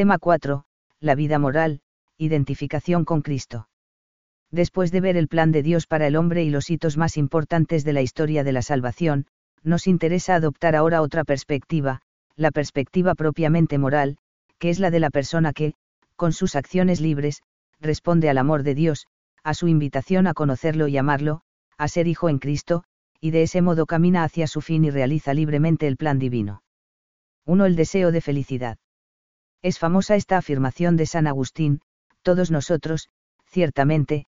[0.00, 0.64] Tema 4.
[1.00, 1.82] La vida moral,
[2.16, 3.68] identificación con Cristo.
[4.50, 7.84] Después de ver el plan de Dios para el hombre y los hitos más importantes
[7.84, 9.26] de la historia de la salvación,
[9.62, 12.00] nos interesa adoptar ahora otra perspectiva,
[12.34, 14.16] la perspectiva propiamente moral,
[14.58, 15.74] que es la de la persona que,
[16.16, 17.42] con sus acciones libres,
[17.78, 19.06] responde al amor de Dios,
[19.44, 21.42] a su invitación a conocerlo y amarlo,
[21.76, 22.84] a ser hijo en Cristo,
[23.20, 26.62] y de ese modo camina hacia su fin y realiza libremente el plan divino.
[27.44, 27.66] 1.
[27.66, 28.78] El deseo de felicidad.
[29.62, 31.80] Es famosa esta afirmación de San Agustín,
[32.22, 33.08] todos nosotros,
[33.46, 34.26] ciertamente,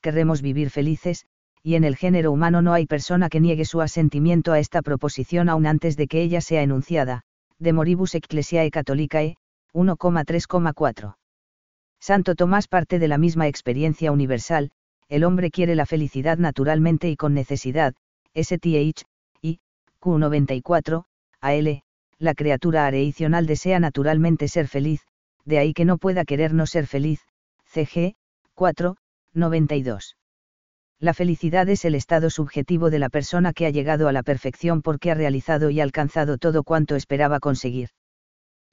[0.00, 1.26] querremos vivir felices,
[1.62, 5.48] y en el género humano no hay persona que niegue su asentimiento a esta proposición
[5.48, 7.22] aun antes de que ella sea enunciada,
[7.58, 9.36] de Moribus Ecclesiae Catholicae,
[9.72, 11.16] 1,3,4.
[11.98, 14.70] Santo Tomás parte de la misma experiencia universal,
[15.08, 17.94] el hombre quiere la felicidad naturalmente y con necesidad,
[18.34, 19.04] STH,
[19.40, 19.60] y,
[20.00, 21.04] Q94,
[21.40, 21.82] AL,
[22.18, 25.02] la criatura areicional desea naturalmente ser feliz,
[25.44, 27.20] de ahí que no pueda querer no ser feliz,
[27.64, 28.14] CG,
[28.54, 28.96] 4,
[29.34, 30.16] 92.
[31.00, 34.80] La felicidad es el estado subjetivo de la persona que ha llegado a la perfección
[34.80, 37.90] porque ha realizado y alcanzado todo cuanto esperaba conseguir.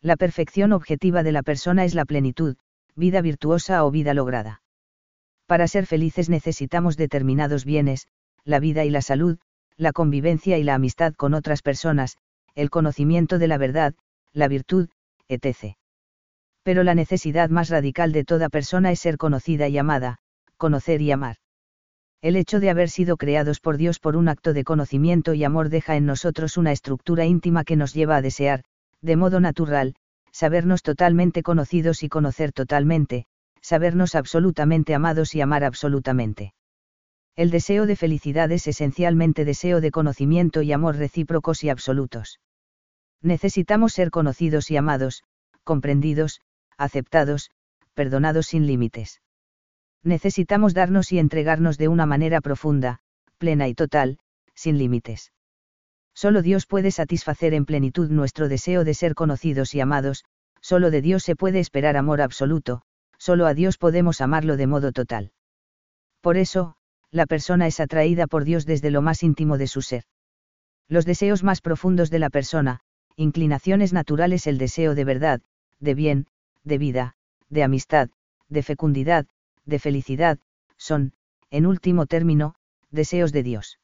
[0.01, 2.55] La perfección objetiva de la persona es la plenitud,
[2.95, 4.61] vida virtuosa o vida lograda.
[5.45, 8.07] Para ser felices necesitamos determinados bienes,
[8.45, 9.37] la vida y la salud,
[9.77, 12.17] la convivencia y la amistad con otras personas,
[12.55, 13.93] el conocimiento de la verdad,
[14.33, 14.89] la virtud,
[15.27, 15.75] etc.
[16.63, 20.17] Pero la necesidad más radical de toda persona es ser conocida y amada,
[20.57, 21.37] conocer y amar.
[22.21, 25.69] El hecho de haber sido creados por Dios por un acto de conocimiento y amor
[25.69, 28.63] deja en nosotros una estructura íntima que nos lleva a desear,
[29.01, 29.95] de modo natural,
[30.31, 33.25] sabernos totalmente conocidos y conocer totalmente,
[33.61, 36.53] sabernos absolutamente amados y amar absolutamente.
[37.35, 42.39] El deseo de felicidad es esencialmente deseo de conocimiento y amor recíprocos y absolutos.
[43.21, 45.23] Necesitamos ser conocidos y amados,
[45.63, 46.41] comprendidos,
[46.77, 47.51] aceptados,
[47.93, 49.21] perdonados sin límites.
[50.03, 52.99] Necesitamos darnos y entregarnos de una manera profunda,
[53.37, 54.17] plena y total,
[54.55, 55.31] sin límites.
[56.13, 60.25] Solo Dios puede satisfacer en plenitud nuestro deseo de ser conocidos y amados,
[60.59, 62.81] solo de Dios se puede esperar amor absoluto,
[63.17, 65.31] solo a Dios podemos amarlo de modo total.
[66.21, 66.75] Por eso,
[67.11, 70.05] la persona es atraída por Dios desde lo más íntimo de su ser.
[70.87, 72.79] Los deseos más profundos de la persona,
[73.15, 75.41] inclinaciones naturales el deseo de verdad,
[75.79, 76.27] de bien,
[76.63, 77.15] de vida,
[77.49, 78.09] de amistad,
[78.49, 79.25] de fecundidad,
[79.65, 80.39] de felicidad,
[80.77, 81.13] son,
[81.49, 82.55] en último término,
[82.89, 83.77] deseos de Dios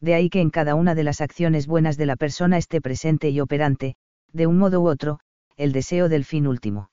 [0.00, 3.30] de ahí que en cada una de las acciones buenas de la persona esté presente
[3.30, 3.96] y operante,
[4.32, 5.20] de un modo u otro,
[5.56, 6.90] el deseo del fin último.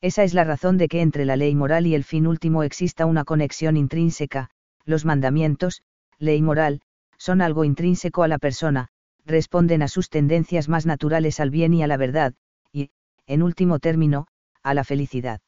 [0.00, 3.06] Esa es la razón de que entre la ley moral y el fin último exista
[3.06, 4.50] una conexión intrínseca,
[4.88, 5.82] los mandamientos,
[6.18, 6.80] ley moral,
[7.18, 8.88] son algo intrínseco a la persona,
[9.26, 12.32] responden a sus tendencias más naturales al bien y a la verdad,
[12.72, 12.90] y,
[13.26, 14.26] en último término,
[14.62, 15.40] a la felicidad.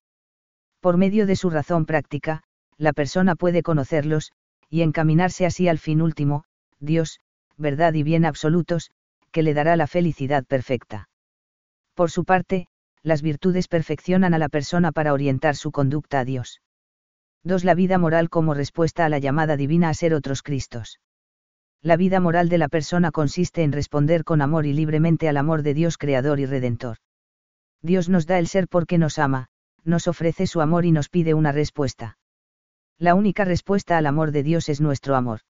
[0.80, 2.42] Por medio de su razón práctica,
[2.76, 4.32] la persona puede conocerlos,
[4.68, 6.44] y encaminarse así al fin último,
[6.78, 7.18] Dios,
[7.56, 8.90] verdad y bien absolutos,
[9.32, 11.08] que le dará la felicidad perfecta.
[11.94, 12.66] Por su parte,
[13.02, 16.60] las virtudes perfeccionan a la persona para orientar su conducta a Dios.
[17.42, 17.64] 2.
[17.64, 21.00] La vida moral como respuesta a la llamada divina a ser otros Cristos.
[21.80, 25.62] La vida moral de la persona consiste en responder con amor y libremente al amor
[25.62, 26.98] de Dios Creador y Redentor.
[27.80, 29.46] Dios nos da el ser porque nos ama,
[29.84, 32.18] nos ofrece su amor y nos pide una respuesta.
[32.98, 35.40] La única respuesta al amor de Dios es nuestro amor.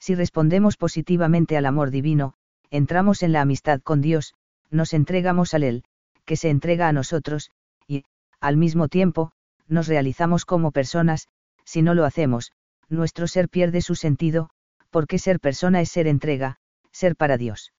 [0.00, 2.34] Si respondemos positivamente al amor divino,
[2.70, 4.34] entramos en la amistad con Dios,
[4.68, 5.84] nos entregamos al Él,
[6.24, 7.52] que se entrega a nosotros,
[7.86, 8.02] y,
[8.40, 9.30] al mismo tiempo,
[9.68, 11.28] nos realizamos como personas,
[11.64, 12.52] si no lo hacemos,
[12.88, 14.50] nuestro ser pierde su sentido,
[14.90, 16.58] porque ser persona es ser entrega,
[16.92, 17.72] ser para Dios.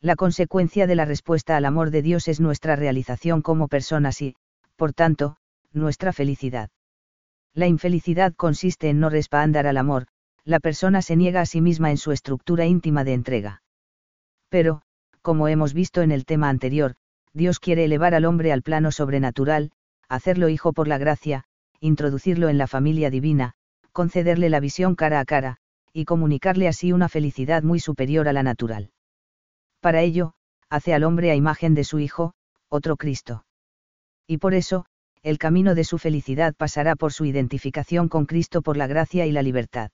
[0.00, 4.34] La consecuencia de la respuesta al amor de Dios es nuestra realización como personas y,
[4.76, 5.36] por tanto,
[5.72, 6.70] nuestra felicidad.
[7.52, 10.06] La infelicidad consiste en no respaldar al amor,
[10.44, 13.62] la persona se niega a sí misma en su estructura íntima de entrega.
[14.48, 14.82] Pero,
[15.20, 16.94] como hemos visto en el tema anterior,
[17.34, 19.70] Dios quiere elevar al hombre al plano sobrenatural,
[20.10, 21.44] hacerlo hijo por la gracia,
[21.80, 23.54] introducirlo en la familia divina,
[23.92, 25.56] concederle la visión cara a cara,
[25.92, 28.90] y comunicarle así una felicidad muy superior a la natural.
[29.80, 30.34] Para ello,
[30.68, 32.34] hace al hombre a imagen de su Hijo,
[32.68, 33.44] otro Cristo.
[34.26, 34.84] Y por eso,
[35.22, 39.32] el camino de su felicidad pasará por su identificación con Cristo por la gracia y
[39.32, 39.90] la libertad.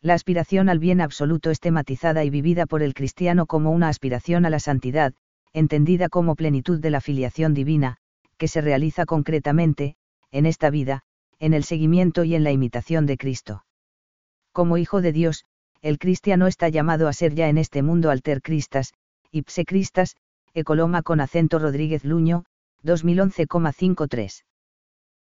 [0.00, 4.46] La aspiración al bien absoluto es tematizada y vivida por el cristiano como una aspiración
[4.46, 5.14] a la santidad,
[5.52, 7.98] entendida como plenitud de la filiación divina,
[8.36, 9.96] que se realiza concretamente,
[10.30, 11.02] en esta vida,
[11.38, 13.64] en el seguimiento y en la imitación de Cristo.
[14.52, 15.44] Como hijo de Dios,
[15.82, 18.94] el cristiano está llamado a ser ya en este mundo alter Cristas,
[19.30, 20.16] ipse Cristas,
[20.54, 22.44] ecoloma con acento Rodríguez Luño,
[22.82, 24.44] 2011,53.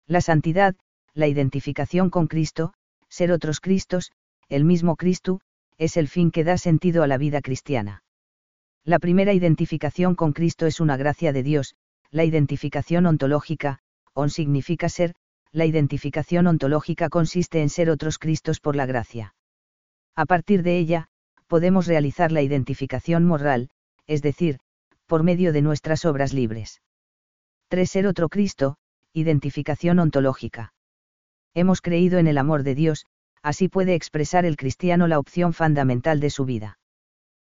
[0.08, 0.76] La santidad,
[1.14, 2.74] la identificación con Cristo,
[3.10, 4.12] ser otros Cristos,
[4.50, 5.42] el mismo Cristo,
[5.78, 8.04] es el fin que da sentido a la vida cristiana.
[8.84, 11.76] La primera identificación con Cristo es una gracia de Dios,
[12.16, 13.80] la identificación ontológica,
[14.14, 15.16] on significa ser,
[15.52, 19.36] la identificación ontológica consiste en ser otros Cristos por la gracia.
[20.16, 21.10] A partir de ella,
[21.48, 23.70] podemos realizar la identificación moral,
[24.08, 24.60] es decir,
[25.08, 26.82] por medio de nuestras obras libres.
[27.68, 27.92] 3.
[27.92, 28.78] Ser otro Cristo,
[29.12, 30.74] identificación ontológica.
[31.54, 33.08] Hemos creído en el amor de Dios,
[33.44, 36.80] así puede expresar el cristiano la opción fundamental de su vida.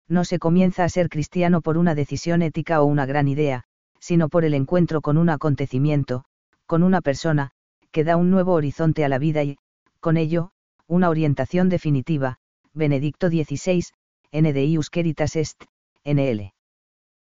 [0.09, 3.67] No se comienza a ser cristiano por una decisión ética o una gran idea,
[4.05, 6.27] sino por el encuentro con un acontecimiento,
[6.67, 7.53] con una persona,
[7.91, 9.57] que da un nuevo horizonte a la vida y,
[9.99, 10.51] con ello,
[10.87, 12.37] una orientación definitiva,
[12.75, 13.83] Benedicto XVI,
[14.31, 15.65] NDI Queritas Est,
[16.05, 16.53] NL.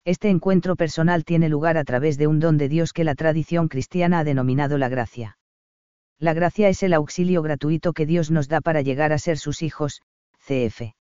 [0.04, 3.68] Este encuentro personal tiene lugar a través de un don de Dios que la tradición
[3.68, 5.38] cristiana ha denominado la gracia.
[6.18, 9.62] La gracia es el auxilio gratuito que Dios nos da para llegar a ser sus
[9.62, 10.02] hijos,
[10.40, 10.96] cf.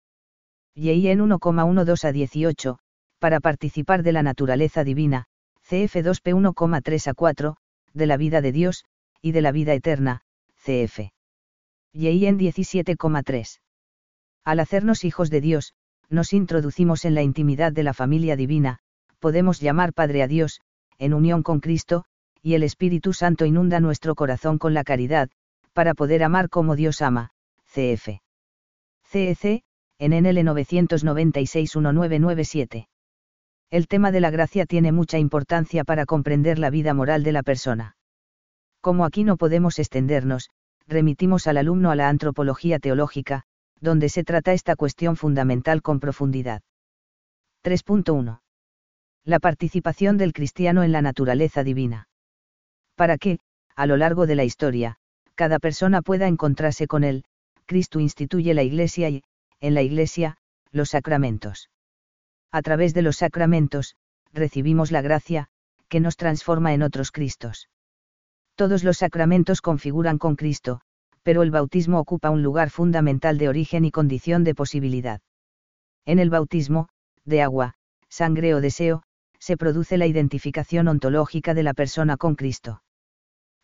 [0.75, 2.77] Y en 1,12 a 18,
[3.17, 5.25] para participar de la naturaleza divina,
[5.73, 7.55] cf 2p 1,3 a 4,
[7.93, 8.85] de la vida de Dios,
[9.23, 10.21] y de la vida eterna,
[10.63, 11.11] cf.
[11.91, 13.59] Y en 17,3.
[14.43, 15.73] Al hacernos hijos de Dios,
[16.09, 18.81] nos introducimos en la intimidad de la familia divina,
[19.17, 20.61] podemos llamar Padre a Dios,
[20.99, 22.05] en unión con Cristo,
[22.43, 25.31] y el Espíritu Santo inunda nuestro corazón con la caridad,
[25.73, 27.31] para poder amar como Dios ama,
[27.65, 28.21] cf.
[29.05, 29.63] CEC,
[29.97, 32.89] en NL 996-1997.
[33.73, 37.41] El tema de la gracia tiene mucha importancia para comprender la vida moral de la
[37.41, 37.95] persona.
[38.81, 40.51] Como aquí no podemos extendernos,
[40.85, 43.45] remitimos al alumno a la antropología teológica,
[43.81, 46.61] donde se trata esta cuestión fundamental con profundidad.
[47.63, 48.41] 3.1.
[49.23, 52.07] La participación del cristiano en la naturaleza divina.
[52.93, 53.39] Para que,
[53.75, 54.97] a lo largo de la historia,
[55.33, 57.23] cada persona pueda encontrarse con él,
[57.65, 59.23] Cristo instituye la Iglesia y,
[59.61, 60.37] en la Iglesia,
[60.69, 61.71] los sacramentos.
[62.53, 63.95] A través de los sacramentos,
[64.31, 65.47] recibimos la gracia,
[65.89, 67.67] que nos transforma en otros Cristos.
[68.55, 70.81] Todos los sacramentos configuran con Cristo,
[71.23, 75.19] pero el bautismo ocupa un lugar fundamental de origen y condición de posibilidad.
[76.05, 76.89] En el bautismo,
[77.25, 77.73] de agua,
[78.07, 79.01] sangre o deseo,
[79.39, 82.83] se produce la identificación ontológica de la persona con Cristo.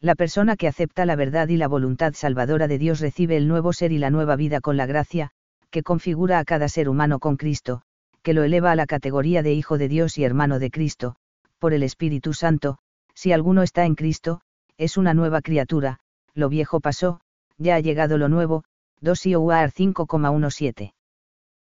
[0.01, 3.71] La persona que acepta la verdad y la voluntad salvadora de Dios recibe el nuevo
[3.71, 5.30] ser y la nueva vida con la gracia,
[5.69, 7.83] que configura a cada ser humano con Cristo,
[8.21, 11.16] que lo eleva a la categoría de Hijo de Dios y hermano de Cristo,
[11.57, 12.77] por el Espíritu Santo,
[13.13, 14.42] si alguno está en Cristo,
[14.77, 16.00] es una nueva criatura,
[16.33, 17.19] lo viejo pasó,
[17.57, 18.63] ya ha llegado lo nuevo,
[19.01, 20.94] 2 IOUAR 5,17.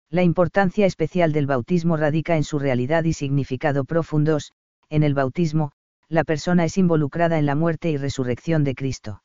[0.09, 4.53] La importancia especial del bautismo radica en su realidad y significado profundos,
[4.89, 5.71] en el bautismo,
[6.09, 9.23] la persona es involucrada en la muerte y resurrección de Cristo.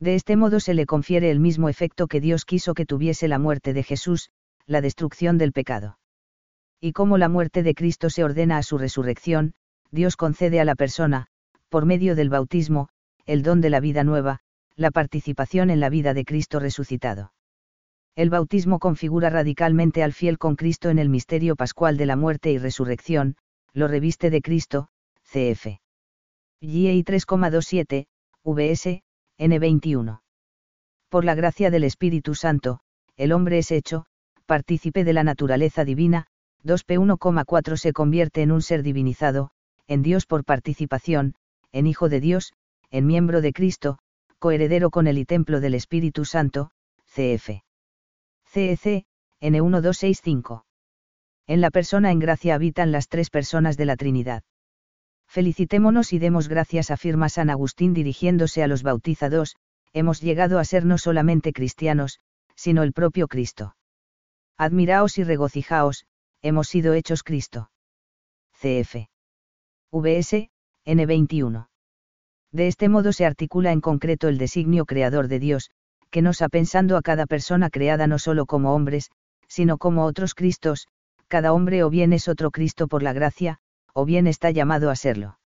[0.00, 3.38] De este modo se le confiere el mismo efecto que Dios quiso que tuviese la
[3.38, 4.30] muerte de Jesús,
[4.66, 5.98] la destrucción del pecado.
[6.80, 9.54] Y como la muerte de Cristo se ordena a su resurrección,
[9.90, 11.26] Dios concede a la persona,
[11.68, 12.88] por medio del bautismo,
[13.26, 14.40] el don de la vida nueva,
[14.76, 17.32] la participación en la vida de Cristo resucitado.
[18.14, 22.50] El bautismo configura radicalmente al fiel con Cristo en el misterio pascual de la muerte
[22.50, 23.36] y resurrección,
[23.72, 24.88] lo reviste de Cristo,
[25.22, 25.80] cf.
[26.60, 28.06] GI 3,27,
[28.44, 29.02] VS,
[29.38, 30.20] N21.
[31.08, 32.80] Por la gracia del Espíritu Santo,
[33.16, 34.06] el hombre es hecho,
[34.46, 36.26] partícipe de la naturaleza divina,
[36.64, 39.50] 2P1,4 se convierte en un ser divinizado,
[39.86, 41.34] en Dios por participación,
[41.72, 42.52] en Hijo de Dios,
[42.90, 43.98] en miembro de Cristo,
[44.38, 46.70] coheredero con el y templo del Espíritu Santo,
[47.06, 47.62] cf.
[48.46, 49.04] CEC,
[49.40, 50.64] N1265.
[51.46, 54.42] En la persona en gracia habitan las tres personas de la Trinidad.
[55.26, 59.56] Felicitémonos y demos gracias, afirma San Agustín dirigiéndose a los bautizados,
[59.92, 62.20] hemos llegado a ser no solamente cristianos,
[62.54, 63.76] sino el propio Cristo.
[64.56, 66.04] Admiraos y regocijaos,
[66.42, 67.70] hemos sido hechos Cristo.
[68.52, 69.08] CF.
[69.92, 70.50] VS,
[70.86, 71.68] N21.
[72.52, 75.70] De este modo se articula en concreto el designio creador de Dios,
[76.10, 79.10] que nos ha pensando a cada persona creada no solo como hombres,
[79.48, 80.88] sino como otros Cristos,
[81.28, 83.58] cada hombre o bien es otro Cristo por la gracia,
[83.92, 85.38] o bien está llamado a serlo.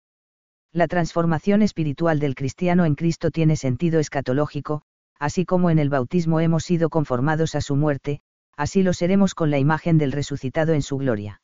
[0.72, 4.82] La transformación espiritual del cristiano en Cristo tiene sentido escatológico,
[5.18, 8.20] así como en el bautismo hemos sido conformados a su muerte,
[8.60, 11.40] así lo seremos con la imagen del resucitado en su gloria.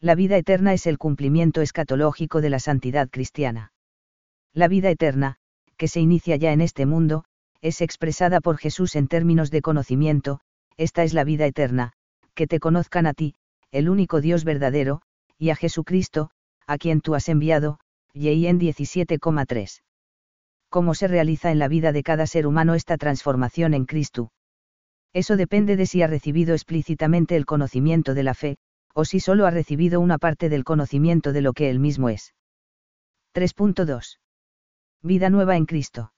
[0.00, 3.72] La vida eterna es el cumplimiento escatológico de la santidad cristiana.
[4.54, 5.38] La vida eterna,
[5.76, 7.24] que se inicia ya en este mundo,
[7.60, 10.38] es expresada por Jesús en términos de conocimiento,
[10.76, 11.94] esta es la vida eterna,
[12.34, 13.34] que te conozcan a ti,
[13.72, 15.02] el único Dios verdadero,
[15.38, 16.30] y a Jesucristo,
[16.68, 17.80] a quien tú has enviado,
[18.12, 19.82] y en 17,3.
[20.68, 24.30] ¿Cómo se realiza en la vida de cada ser humano esta transformación en Cristo?
[25.12, 28.58] Eso depende de si ha recibido explícitamente el conocimiento de la fe,
[28.94, 32.34] o si solo ha recibido una parte del conocimiento de lo que él mismo es.
[33.34, 34.18] 3.2.
[35.02, 36.12] Vida nueva en Cristo.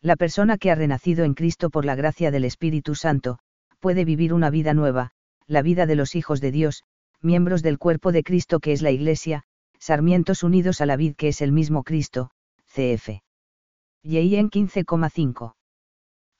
[0.00, 3.38] La persona que ha renacido en Cristo por la gracia del Espíritu Santo,
[3.80, 5.12] puede vivir una vida nueva,
[5.46, 6.84] la vida de los hijos de Dios,
[7.22, 9.44] miembros del cuerpo de Cristo que es la Iglesia,
[9.78, 12.30] sarmientos unidos a la vid que es el mismo Cristo,
[12.66, 13.22] cf.
[14.02, 15.54] En 15,5.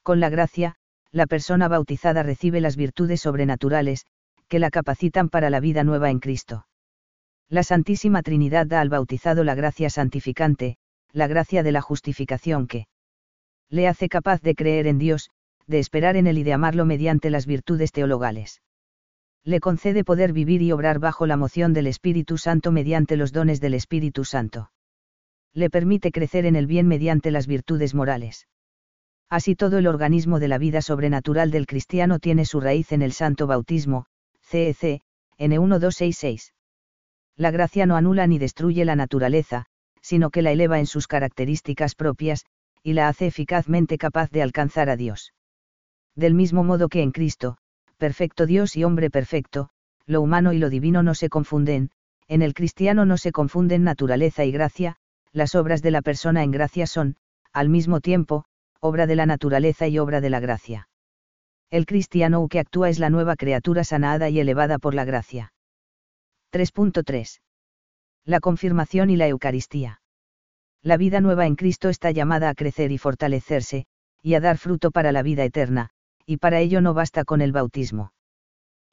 [0.03, 0.75] Con la gracia,
[1.11, 4.05] la persona bautizada recibe las virtudes sobrenaturales,
[4.47, 6.67] que la capacitan para la vida nueva en Cristo.
[7.49, 10.77] La Santísima Trinidad da al bautizado la gracia santificante,
[11.11, 12.87] la gracia de la justificación que
[13.69, 15.29] le hace capaz de creer en Dios,
[15.67, 18.61] de esperar en Él y de amarlo mediante las virtudes teologales.
[19.43, 23.61] Le concede poder vivir y obrar bajo la moción del Espíritu Santo mediante los dones
[23.61, 24.71] del Espíritu Santo.
[25.53, 28.47] Le permite crecer en el bien mediante las virtudes morales.
[29.29, 33.11] Así todo el organismo de la vida sobrenatural del cristiano tiene su raíz en el
[33.11, 34.05] santo bautismo,
[34.41, 35.01] CEC,
[35.39, 36.51] N1266.
[37.35, 39.65] La gracia no anula ni destruye la naturaleza,
[40.01, 42.45] sino que la eleva en sus características propias,
[42.83, 45.33] y la hace eficazmente capaz de alcanzar a Dios.
[46.15, 47.57] Del mismo modo que en Cristo,
[47.97, 49.69] perfecto Dios y hombre perfecto,
[50.05, 51.89] lo humano y lo divino no se confunden,
[52.27, 54.97] en el cristiano no se confunden naturaleza y gracia,
[55.31, 57.17] las obras de la persona en gracia son,
[57.51, 58.45] al mismo tiempo,
[58.79, 60.87] obra de la naturaleza y obra de la gracia.
[61.69, 65.53] El cristiano que actúa es la nueva criatura sanada y elevada por la gracia.
[66.51, 67.41] 3.3.
[68.23, 70.01] La confirmación y la Eucaristía.
[70.81, 73.87] La vida nueva en Cristo está llamada a crecer y fortalecerse,
[74.21, 75.89] y a dar fruto para la vida eterna,
[76.25, 78.13] y para ello no basta con el bautismo.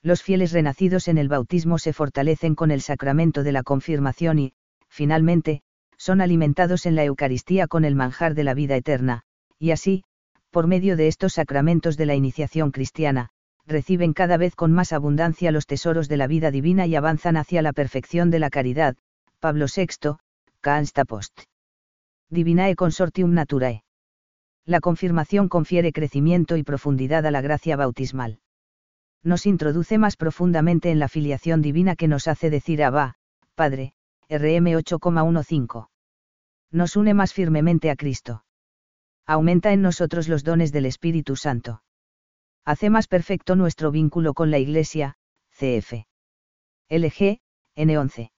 [0.03, 4.53] Los fieles renacidos en el bautismo se fortalecen con el sacramento de la confirmación y,
[4.89, 5.63] finalmente,
[5.97, 9.23] son alimentados en la Eucaristía con el manjar de la vida eterna,
[9.63, 10.03] y así,
[10.51, 13.29] por medio de estos sacramentos de la iniciación cristiana,
[13.65, 17.63] reciben cada vez con más abundancia los tesoros de la vida divina y avanzan hacia
[17.63, 18.97] la perfección de la caridad.
[19.39, 20.17] Pablo VI,
[20.61, 21.43] Cansta Post.
[22.29, 23.85] Divinae Consortium Naturae.
[24.67, 28.41] La confirmación confiere crecimiento y profundidad a la gracia bautismal.
[29.23, 33.15] Nos introduce más profundamente en la filiación divina que nos hace decir Abba,
[33.55, 33.95] Padre,
[34.29, 35.87] RM 8,15.
[36.73, 38.43] Nos une más firmemente a Cristo
[39.27, 41.83] aumenta en nosotros los dones del Espíritu Santo.
[42.65, 45.17] Hace más perfecto nuestro vínculo con la Iglesia,
[45.51, 46.05] CF.
[46.89, 47.39] LG,
[47.77, 48.31] N11.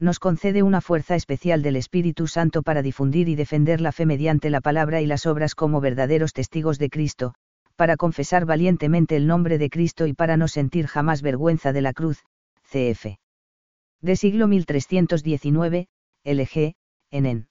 [0.00, 4.48] Nos concede una fuerza especial del Espíritu Santo para difundir y defender la fe mediante
[4.50, 7.34] la palabra y las obras como verdaderos testigos de Cristo,
[7.74, 11.92] para confesar valientemente el nombre de Cristo y para no sentir jamás vergüenza de la
[11.92, 12.24] cruz,
[12.62, 13.18] CF.
[14.00, 15.88] De siglo 1319,
[16.24, 16.74] LG,
[17.10, 17.48] NN.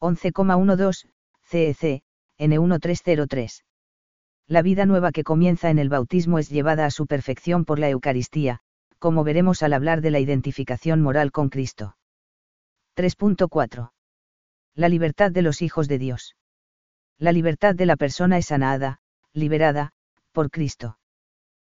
[0.00, 1.10] 11,12,
[1.48, 2.02] CEC,
[2.38, 3.62] N1303.
[4.48, 7.88] La vida nueva que comienza en el bautismo es llevada a su perfección por la
[7.88, 8.60] Eucaristía,
[8.98, 11.96] como veremos al hablar de la identificación moral con Cristo.
[12.96, 13.92] 3.4.
[14.74, 16.36] La libertad de los hijos de Dios.
[17.18, 19.00] La libertad de la persona es sanada,
[19.32, 19.92] liberada,
[20.32, 20.98] por Cristo.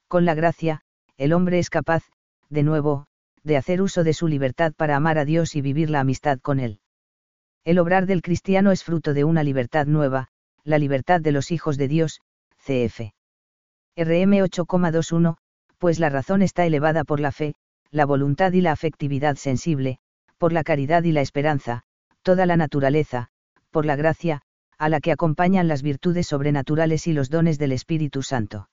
[0.08, 0.82] Con la gracia,
[1.16, 2.04] el hombre es capaz,
[2.48, 3.06] de nuevo,
[3.42, 6.60] de hacer uso de su libertad para amar a Dios y vivir la amistad con
[6.60, 6.80] Él.
[7.64, 10.28] El obrar del cristiano es fruto de una libertad nueva,
[10.64, 12.20] la libertad de los hijos de Dios,
[12.58, 13.12] cf.
[13.96, 15.36] RM 8,21,
[15.78, 17.54] pues la razón está elevada por la fe,
[17.90, 19.98] la voluntad y la afectividad sensible,
[20.38, 21.82] por la caridad y la esperanza,
[22.22, 23.28] toda la naturaleza,
[23.70, 24.42] por la gracia,
[24.78, 28.70] a la que acompañan las virtudes sobrenaturales y los dones del Espíritu Santo.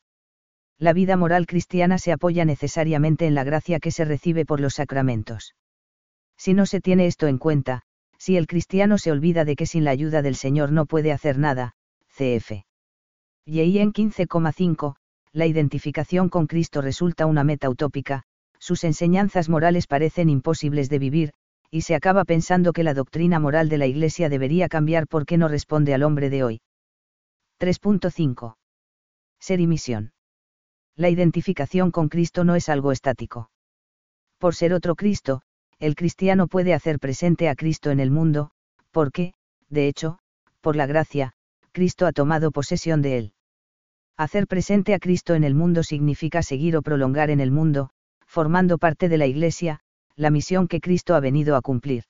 [0.80, 4.76] La vida moral cristiana se apoya necesariamente en la gracia que se recibe por los
[4.76, 5.56] sacramentos.
[6.38, 7.82] Si no se tiene esto en cuenta,
[8.18, 11.38] si el cristiano se olvida de que sin la ayuda del Señor no puede hacer
[11.38, 11.74] nada,
[12.10, 12.66] cf.
[13.46, 14.96] Y en 15,5,
[15.32, 18.24] la identificación con Cristo resulta una meta utópica,
[18.60, 21.34] sus enseñanzas morales parecen imposibles de vivir,
[21.70, 25.48] y se acaba pensando que la doctrina moral de la Iglesia debería cambiar porque no
[25.48, 26.62] responde al hombre de hoy.
[27.60, 28.56] 3.5.
[29.40, 30.14] Ser y misión.
[30.96, 33.52] La identificación con Cristo no es algo estático.
[34.40, 35.42] Por ser otro Cristo,
[35.80, 38.52] el cristiano puede hacer presente a Cristo en el mundo,
[38.92, 39.34] porque,
[39.70, 40.20] de hecho,
[40.62, 41.34] por la gracia,
[41.72, 43.34] Cristo ha tomado posesión de él.
[44.18, 47.92] Hacer presente a Cristo en el mundo significa seguir o prolongar en el mundo,
[48.26, 49.82] formando parte de la Iglesia,
[50.16, 52.06] la misión que Cristo ha venido a cumplir.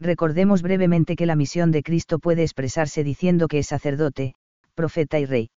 [0.00, 4.34] Recordemos brevemente que la misión de Cristo puede expresarse diciendo que es sacerdote,
[4.74, 5.50] profeta y rey.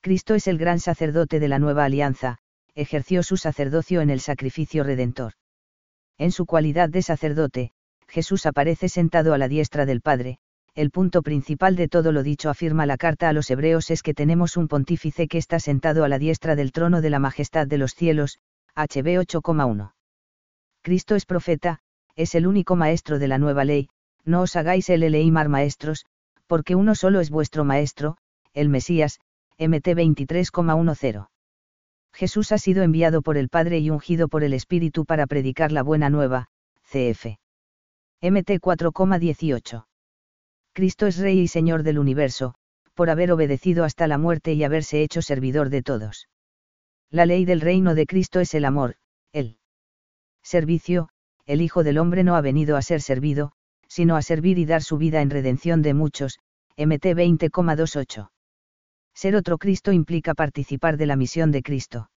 [0.00, 2.38] Cristo es el gran sacerdote de la nueva alianza,
[2.74, 5.32] ejerció su sacerdocio en el sacrificio redentor.
[6.18, 7.72] En su cualidad de sacerdote,
[8.06, 10.38] Jesús aparece sentado a la diestra del Padre,
[10.74, 14.14] el punto principal de todo lo dicho afirma la carta a los hebreos es que
[14.14, 17.78] tenemos un pontífice que está sentado a la diestra del trono de la majestad de
[17.78, 18.38] los cielos,
[18.74, 19.92] HB 8,1.
[20.82, 21.78] Cristo es profeta,
[22.16, 23.88] es el único maestro de la nueva ley,
[24.24, 26.06] no os hagáis el eleimar maestros,
[26.46, 28.16] porque uno solo es vuestro maestro,
[28.52, 29.20] el Mesías,
[29.58, 31.28] MT 23,10.
[32.14, 35.82] Jesús ha sido enviado por el Padre y ungido por el Espíritu para predicar la
[35.82, 36.46] buena nueva,
[36.84, 37.26] CF.
[38.22, 39.86] MT 4,18.
[40.72, 42.54] Cristo es Rey y Señor del universo,
[42.94, 46.28] por haber obedecido hasta la muerte y haberse hecho servidor de todos.
[47.10, 48.94] La ley del reino de Cristo es el amor,
[49.32, 49.58] el
[50.42, 51.08] servicio,
[51.46, 53.52] el Hijo del Hombre no ha venido a ser servido,
[53.88, 56.38] sino a servir y dar su vida en redención de muchos,
[56.76, 58.30] MT 20,28.
[59.14, 62.10] Ser otro Cristo implica participar de la misión de Cristo.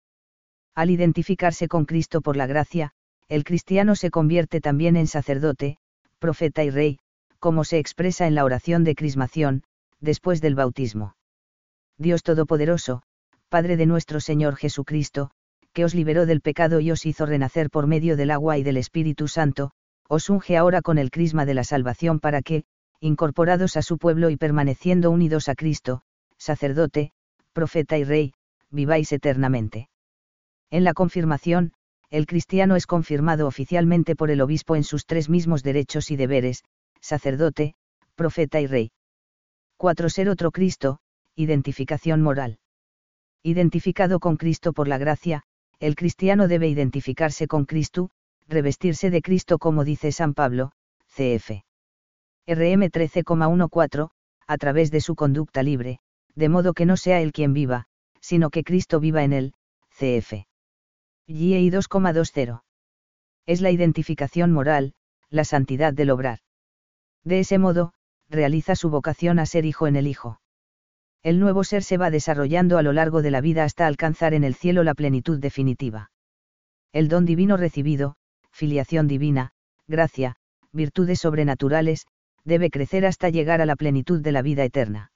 [0.75, 2.91] Al identificarse con Cristo por la gracia,
[3.27, 5.77] el cristiano se convierte también en sacerdote,
[6.19, 6.99] profeta y rey,
[7.39, 9.63] como se expresa en la oración de crismación,
[9.99, 11.15] después del bautismo.
[11.97, 13.03] Dios Todopoderoso,
[13.49, 15.31] Padre de nuestro Señor Jesucristo,
[15.73, 18.77] que os liberó del pecado y os hizo renacer por medio del agua y del
[18.77, 19.71] Espíritu Santo,
[20.09, 22.63] os unge ahora con el crisma de la salvación para que,
[22.99, 26.01] incorporados a su pueblo y permaneciendo unidos a Cristo,
[26.37, 27.11] sacerdote,
[27.53, 28.33] profeta y rey,
[28.69, 29.89] viváis eternamente.
[30.69, 31.73] En la confirmación,
[32.09, 36.63] el cristiano es confirmado oficialmente por el obispo en sus tres mismos derechos y deberes,
[37.01, 37.75] sacerdote,
[38.15, 38.91] profeta y rey.
[39.77, 40.09] 4.
[40.09, 40.99] Ser otro Cristo,
[41.35, 42.59] identificación moral.
[43.43, 45.43] Identificado con Cristo por la gracia,
[45.79, 48.09] el cristiano debe identificarse con Cristo,
[48.47, 50.71] revestirse de Cristo como dice San Pablo,
[51.07, 51.63] cf.
[52.47, 54.09] RM 13,14,
[54.47, 55.99] a través de su conducta libre,
[56.37, 57.87] de modo que no sea él quien viva,
[58.21, 59.53] sino que Cristo viva en él,
[59.89, 60.45] cf.
[61.25, 62.61] GI 2,20.
[63.47, 64.93] Es la identificación moral,
[65.31, 66.39] la santidad del obrar.
[67.23, 67.93] De ese modo,
[68.29, 70.39] realiza su vocación a ser hijo en el Hijo.
[71.23, 74.43] El nuevo ser se va desarrollando a lo largo de la vida hasta alcanzar en
[74.43, 76.11] el cielo la plenitud definitiva.
[76.93, 78.15] El don divino recibido,
[78.51, 79.53] filiación divina,
[79.87, 80.35] gracia,
[80.71, 82.05] virtudes sobrenaturales,
[82.45, 85.11] debe crecer hasta llegar a la plenitud de la vida eterna.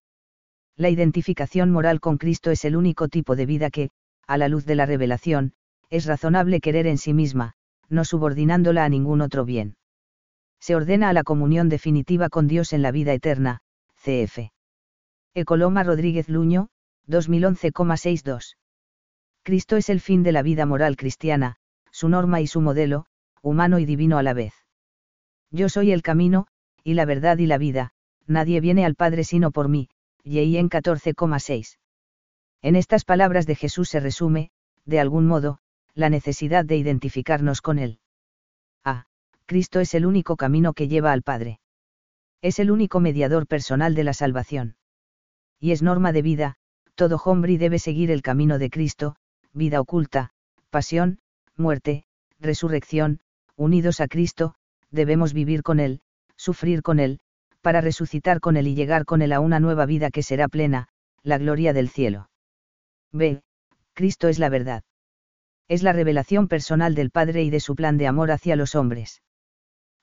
[0.81, 3.91] La identificación moral con Cristo es el único tipo de vida que,
[4.25, 5.53] a la luz de la revelación,
[5.91, 7.53] es razonable querer en sí misma,
[7.87, 9.77] no subordinándola a ningún otro bien.
[10.59, 13.59] Se ordena a la comunión definitiva con Dios en la vida eterna,
[14.03, 14.49] cf.
[15.35, 16.69] Ecoloma Rodríguez Luño,
[17.07, 18.55] 2011,62.
[19.43, 21.57] Cristo es el fin de la vida moral cristiana,
[21.91, 23.05] su norma y su modelo,
[23.43, 24.55] humano y divino a la vez.
[25.51, 26.47] Yo soy el camino,
[26.83, 27.91] y la verdad y la vida,
[28.25, 29.87] nadie viene al Padre sino por mí,
[30.23, 31.77] y en 14,6.
[32.61, 34.51] En estas palabras de Jesús se resume,
[34.85, 35.59] de algún modo,
[35.93, 37.99] la necesidad de identificarnos con Él.
[38.83, 39.05] A.
[39.45, 41.59] Cristo es el único camino que lleva al Padre.
[42.41, 44.75] Es el único mediador personal de la salvación.
[45.59, 46.55] Y es norma de vida,
[46.95, 49.15] todo hombre debe seguir el camino de Cristo,
[49.53, 50.31] vida oculta,
[50.69, 51.19] pasión,
[51.55, 52.05] muerte,
[52.39, 53.19] resurrección,
[53.55, 54.55] unidos a Cristo,
[54.89, 56.01] debemos vivir con Él,
[56.35, 57.19] sufrir con Él,
[57.61, 60.87] para resucitar con Él y llegar con Él a una nueva vida que será plena,
[61.23, 62.29] la gloria del cielo.
[63.11, 63.41] B.
[63.93, 64.83] Cristo es la verdad.
[65.67, 69.21] Es la revelación personal del Padre y de su plan de amor hacia los hombres.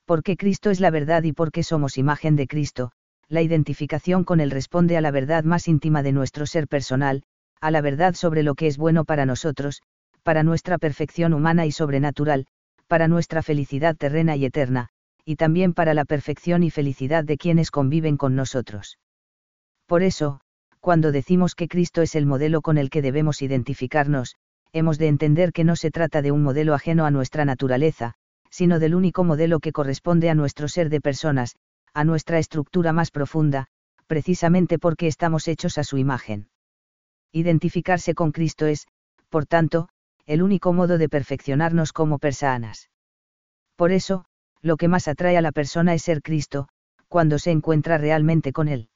[0.05, 2.93] Porque Cristo es la verdad y porque somos imagen de Cristo,
[3.29, 7.25] la identificación con Él responde a la verdad más íntima de nuestro ser personal,
[7.61, 9.83] a la verdad sobre lo que es bueno para nosotros,
[10.23, 12.47] para nuestra perfección humana y sobrenatural,
[12.87, 14.89] para nuestra felicidad terrena y eterna,
[15.29, 18.99] y también para la perfección y felicidad de quienes conviven con nosotros.
[19.85, 20.41] Por eso,
[20.81, 24.37] cuando decimos que Cristo es el modelo con el que debemos identificarnos,
[24.73, 28.15] hemos de entender que no se trata de un modelo ajeno a nuestra naturaleza,
[28.49, 31.57] sino del único modelo que corresponde a nuestro ser de personas,
[31.93, 33.67] a nuestra estructura más profunda,
[34.07, 36.49] precisamente porque estamos hechos a su imagen.
[37.33, 38.87] Identificarse con Cristo es,
[39.29, 39.91] por tanto,
[40.25, 42.89] el único modo de perfeccionarnos como personas.
[43.77, 44.25] Por eso,
[44.63, 46.69] lo que más atrae a la persona es ser Cristo,
[47.09, 48.89] cuando se encuentra realmente con Él.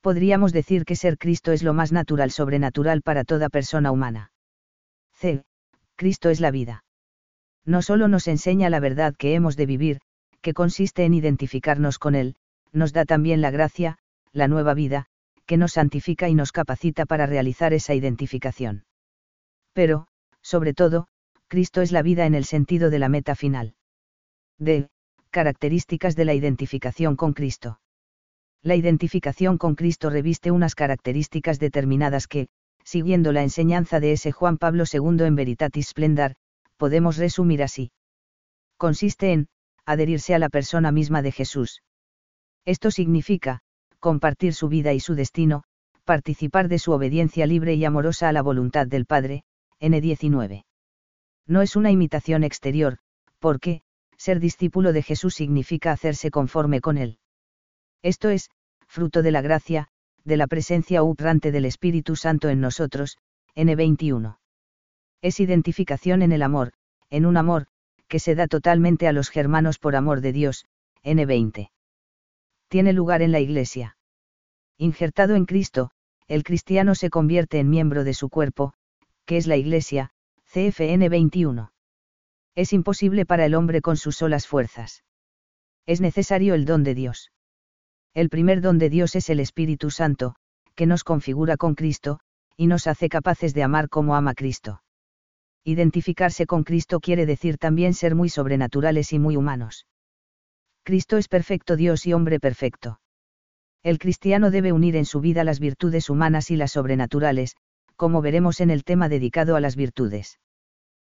[0.00, 4.32] Podríamos decir que ser Cristo es lo más natural sobrenatural para toda persona humana.
[5.14, 5.44] C.
[5.96, 6.84] Cristo es la vida.
[7.64, 10.00] No solo nos enseña la verdad que hemos de vivir,
[10.40, 12.34] que consiste en identificarnos con Él,
[12.72, 13.98] nos da también la gracia,
[14.32, 15.06] la nueva vida,
[15.46, 18.84] que nos santifica y nos capacita para realizar esa identificación.
[19.72, 20.08] Pero,
[20.40, 21.06] sobre todo,
[21.46, 23.74] Cristo es la vida en el sentido de la meta final.
[24.62, 24.88] D.
[25.30, 27.80] Características de la identificación con Cristo.
[28.62, 32.46] La identificación con Cristo reviste unas características determinadas que,
[32.84, 36.36] siguiendo la enseñanza de ese Juan Pablo II en Veritatis Splendor,
[36.76, 37.90] podemos resumir así.
[38.76, 39.48] Consiste en,
[39.84, 41.82] adherirse a la persona misma de Jesús.
[42.64, 43.62] Esto significa,
[43.98, 45.64] compartir su vida y su destino,
[46.04, 49.42] participar de su obediencia libre y amorosa a la voluntad del Padre,
[49.80, 50.66] N19.
[51.48, 52.98] No es una imitación exterior,
[53.40, 53.82] porque,
[54.22, 57.18] ser discípulo de Jesús significa hacerse conforme con Él.
[58.02, 58.50] Esto es,
[58.86, 59.88] fruto de la gracia,
[60.22, 63.18] de la presencia obrante del Espíritu Santo en nosotros,
[63.56, 64.38] N21.
[65.22, 66.72] Es identificación en el amor,
[67.10, 67.66] en un amor,
[68.06, 70.66] que se da totalmente a los germanos por amor de Dios,
[71.02, 71.70] N20.
[72.68, 73.96] Tiene lugar en la Iglesia.
[74.78, 75.90] Injertado en Cristo,
[76.28, 78.74] el cristiano se convierte en miembro de su cuerpo,
[79.24, 80.12] que es la Iglesia,
[80.44, 81.71] CFN 21.
[82.54, 85.04] Es imposible para el hombre con sus solas fuerzas.
[85.86, 87.32] Es necesario el don de Dios.
[88.14, 90.34] El primer don de Dios es el Espíritu Santo,
[90.74, 92.20] que nos configura con Cristo,
[92.56, 94.82] y nos hace capaces de amar como ama Cristo.
[95.64, 99.86] Identificarse con Cristo quiere decir también ser muy sobrenaturales y muy humanos.
[100.82, 103.00] Cristo es perfecto Dios y hombre perfecto.
[103.82, 107.56] El cristiano debe unir en su vida las virtudes humanas y las sobrenaturales,
[107.96, 110.38] como veremos en el tema dedicado a las virtudes.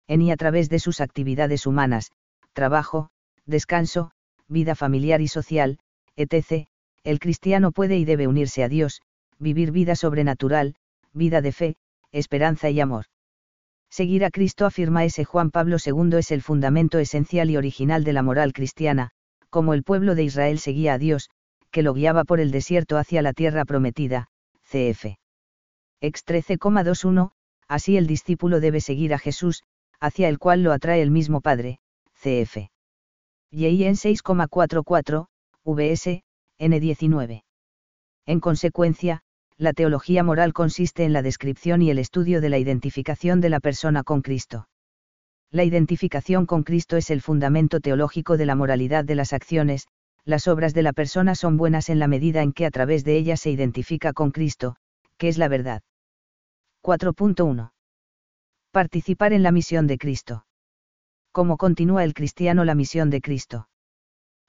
[0.08, 2.10] En y a través de sus actividades humanas,
[2.54, 3.10] trabajo,
[3.46, 4.10] descanso,
[4.48, 5.78] vida familiar y social,
[6.16, 6.66] etc.,
[7.04, 9.02] el cristiano puede y debe unirse a Dios,
[9.38, 10.74] vivir vida sobrenatural,
[11.12, 11.76] vida de fe,
[12.10, 13.04] esperanza y amor.
[13.90, 18.12] Seguir a Cristo afirma ese Juan Pablo II es el fundamento esencial y original de
[18.12, 19.10] la moral cristiana,
[19.50, 21.30] como el pueblo de Israel seguía a Dios,
[21.70, 24.28] que lo guiaba por el desierto hacia la tierra prometida,
[24.64, 25.18] cf.
[26.00, 27.30] Ex 13,21,
[27.66, 29.64] así el discípulo debe seguir a Jesús,
[30.00, 31.80] hacia el cual lo atrae el mismo Padre,
[32.14, 32.70] cf.
[33.50, 35.26] Y en 6,44,
[35.64, 36.22] vs,
[36.58, 37.44] N19.
[38.26, 39.22] En consecuencia,
[39.56, 43.60] la teología moral consiste en la descripción y el estudio de la identificación de la
[43.60, 44.68] persona con Cristo.
[45.50, 49.88] La identificación con Cristo es el fundamento teológico de la moralidad de las acciones,
[50.24, 53.16] las obras de la persona son buenas en la medida en que a través de
[53.16, 54.76] ellas se identifica con Cristo,
[55.16, 55.82] que es la verdad.
[56.82, 57.70] 4.1.
[58.78, 60.46] Participar en la misión de Cristo.
[61.32, 63.68] ¿Cómo continúa el cristiano la misión de Cristo?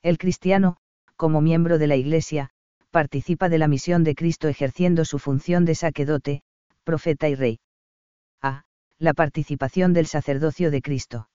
[0.03, 0.77] El cristiano,
[1.15, 2.51] como miembro de la Iglesia,
[2.91, 6.43] participa de la misión de Cristo ejerciendo su función de sacerdote,
[6.83, 7.59] profeta y rey.
[8.39, 8.65] A.
[8.99, 11.27] La participación del sacerdocio de Cristo.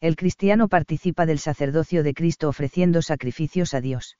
[0.00, 4.18] El cristiano participa del sacerdocio de Cristo ofreciendo sacrificios a Dios.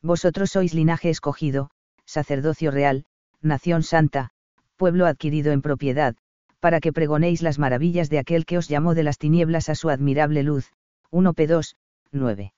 [0.00, 1.68] Vosotros sois linaje escogido,
[2.06, 3.04] sacerdocio real,
[3.42, 4.30] nación santa,
[4.78, 6.16] pueblo adquirido en propiedad,
[6.60, 9.88] para que pregonéis las maravillas de aquel que os llamó de las tinieblas a su
[9.88, 10.72] admirable luz.
[11.10, 11.76] 1 P 2,
[12.12, 12.52] 9.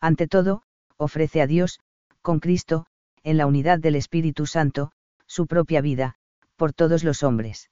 [0.00, 0.62] Ante todo,
[0.96, 1.80] ofrece a Dios,
[2.22, 2.86] con Cristo,
[3.22, 4.92] en la unidad del Espíritu Santo,
[5.26, 6.14] su propia vida,
[6.56, 7.70] por todos los hombres.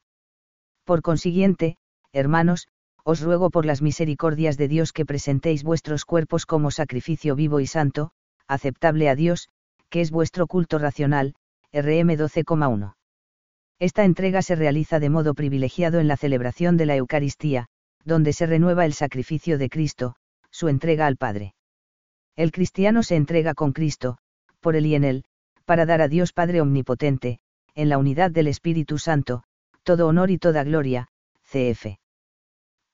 [0.85, 1.79] Por consiguiente,
[2.13, 2.69] hermanos,
[3.05, 7.67] os ruego por las misericordias de Dios que presentéis vuestros cuerpos como sacrificio vivo y
[7.67, 8.11] santo,
[8.49, 9.49] aceptable a Dios,
[9.89, 11.35] que es vuestro culto racional,
[11.73, 12.95] RM 12,1.
[13.79, 17.67] Esta entrega se realiza de modo privilegiado en la celebración de la Eucaristía,
[18.05, 20.17] donde se renueva el sacrificio de Cristo,
[20.51, 21.55] su entrega al Padre.
[22.37, 24.19] El cristiano se entrega con Cristo,
[24.61, 25.25] por él y en él,
[25.65, 27.41] para dar a Dios Padre Omnipotente,
[27.75, 29.43] en la unidad del Espíritu Santo,
[29.83, 31.09] todo honor y toda gloria,
[31.45, 31.99] cf.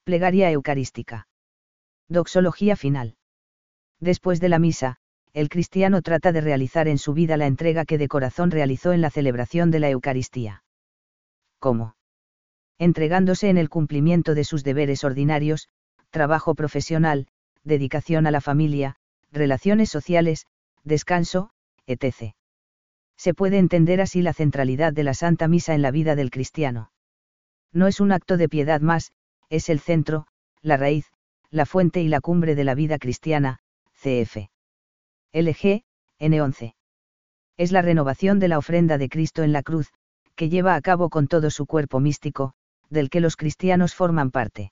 [0.03, 1.27] Plegaria Eucarística.
[2.09, 3.15] Doxología final.
[3.99, 4.97] Después de la misa,
[5.33, 9.01] el cristiano trata de realizar en su vida la entrega que de corazón realizó en
[9.01, 10.63] la celebración de la Eucaristía.
[11.61, 11.95] ¿Cómo?
[12.79, 15.69] Entregándose en el cumplimiento de sus deberes ordinarios,
[16.09, 17.27] trabajo profesional,
[17.63, 18.95] dedicación a la familia,
[19.31, 20.47] relaciones sociales,
[20.83, 21.51] descanso,
[21.85, 22.33] etc.
[23.15, 26.91] Se puede entender así la centralidad de la Santa Misa en la vida del cristiano.
[27.71, 29.11] No es un acto de piedad más,
[29.51, 30.25] es el centro,
[30.63, 31.05] la raíz,
[31.51, 33.59] la fuente y la cumbre de la vida cristiana,
[33.93, 34.49] cf.
[35.31, 35.83] LG,
[36.19, 36.73] N11.
[37.55, 39.93] Es la renovación de la ofrenda de Cristo en la cruz,
[40.41, 42.55] que lleva a cabo con todo su cuerpo místico,
[42.89, 44.71] del que los cristianos forman parte.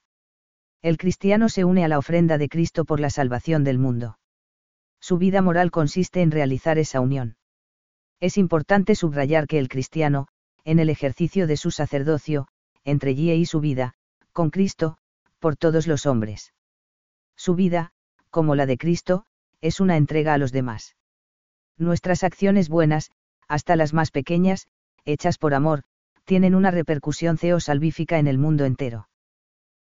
[0.82, 4.18] El cristiano se une a la ofrenda de Cristo por la salvación del mundo.
[5.00, 7.38] Su vida moral consiste en realizar esa unión.
[8.20, 10.28] Es importante subrayar que el cristiano,
[10.64, 12.48] en el ejercicio de su sacerdocio,
[12.84, 13.94] entre y y su vida,
[14.34, 14.98] con Cristo,
[15.38, 16.52] por todos los hombres.
[17.36, 17.92] Su vida,
[18.32, 19.28] como la de Cristo,
[19.62, 20.96] es una entrega a los demás.
[21.78, 23.12] Nuestras acciones buenas,
[23.48, 24.68] hasta las más pequeñas,
[25.06, 25.84] hechas por amor,
[26.26, 29.10] tienen una repercusión salvífica en el mundo entero.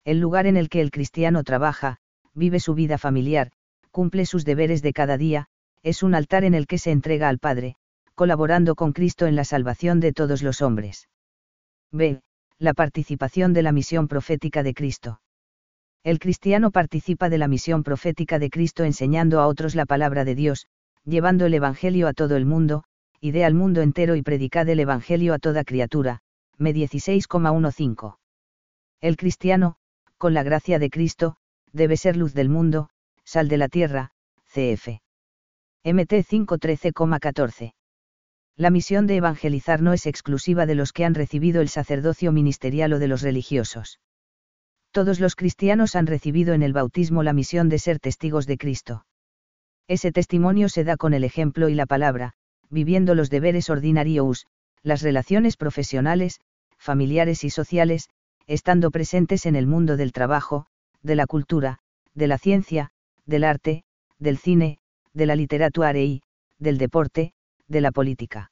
[0.03, 1.97] El lugar en el que el cristiano trabaja,
[2.33, 3.51] vive su vida familiar,
[3.91, 5.47] cumple sus deberes de cada día,
[5.83, 7.75] es un altar en el que se entrega al Padre,
[8.15, 11.07] colaborando con Cristo en la salvación de todos los hombres.
[11.91, 12.21] B.
[12.59, 15.21] La participación de la misión profética de Cristo.
[16.03, 20.35] El cristiano participa de la misión profética de Cristo enseñando a otros la palabra de
[20.35, 20.67] Dios,
[21.05, 22.83] llevando el Evangelio a todo el mundo,
[23.23, 26.19] ide al mundo entero y predicad el Evangelio a toda criatura.
[26.57, 28.17] Me 16,15.
[28.99, 29.77] El cristiano,
[30.17, 31.37] con la gracia de Cristo,
[31.71, 32.89] debe ser luz del mundo,
[33.23, 34.11] sal de la tierra,
[34.53, 34.99] cf.
[35.85, 37.73] MT 513,14.
[38.57, 42.91] La misión de evangelizar no es exclusiva de los que han recibido el sacerdocio ministerial
[42.91, 44.01] o de los religiosos.
[44.91, 49.05] Todos los cristianos han recibido en el bautismo la misión de ser testigos de Cristo.
[49.87, 52.35] Ese testimonio se da con el ejemplo y la palabra,
[52.69, 54.47] viviendo los deberes ordinarios,
[54.81, 56.39] las relaciones profesionales,
[56.77, 58.09] familiares y sociales,
[58.47, 60.65] estando presentes en el mundo del trabajo,
[61.01, 61.79] de la cultura,
[62.13, 62.91] de la ciencia,
[63.25, 63.83] del arte,
[64.19, 64.79] del cine,
[65.13, 66.21] de la literatura y,
[66.59, 67.33] del deporte,
[67.67, 68.51] de la política.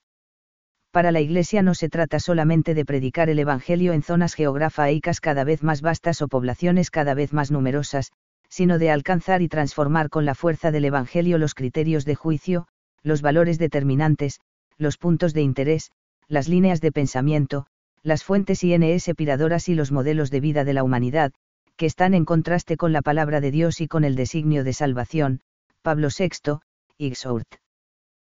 [0.91, 5.45] Para la Iglesia no se trata solamente de predicar el Evangelio en zonas geográficas cada
[5.45, 8.11] vez más vastas o poblaciones cada vez más numerosas,
[8.49, 12.67] sino de alcanzar y transformar con la fuerza del Evangelio los criterios de juicio,
[13.03, 14.39] los valores determinantes,
[14.77, 15.91] los puntos de interés,
[16.27, 17.67] las líneas de pensamiento,
[18.03, 21.33] las fuentes INS piradoras y los modelos de vida de la humanidad,
[21.75, 25.41] que están en contraste con la palabra de Dios y con el designio de salvación,
[25.81, 26.59] Pablo VI,
[26.97, 27.47] Ixourt.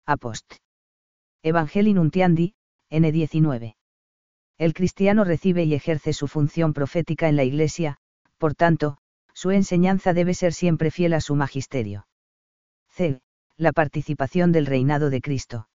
[0.07, 0.55] Apost.
[1.42, 2.55] Evangelii Nuntiandi,
[2.90, 3.77] N19.
[4.59, 7.98] El cristiano recibe y ejerce su función profética en la Iglesia,
[8.38, 8.98] por tanto,
[9.33, 12.07] su enseñanza debe ser siempre fiel a su magisterio.
[12.88, 13.20] C
[13.57, 15.69] la participación del reinado de Cristo.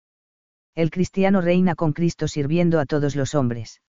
[0.75, 3.83] El cristiano reina con Cristo sirviendo a todos los hombres.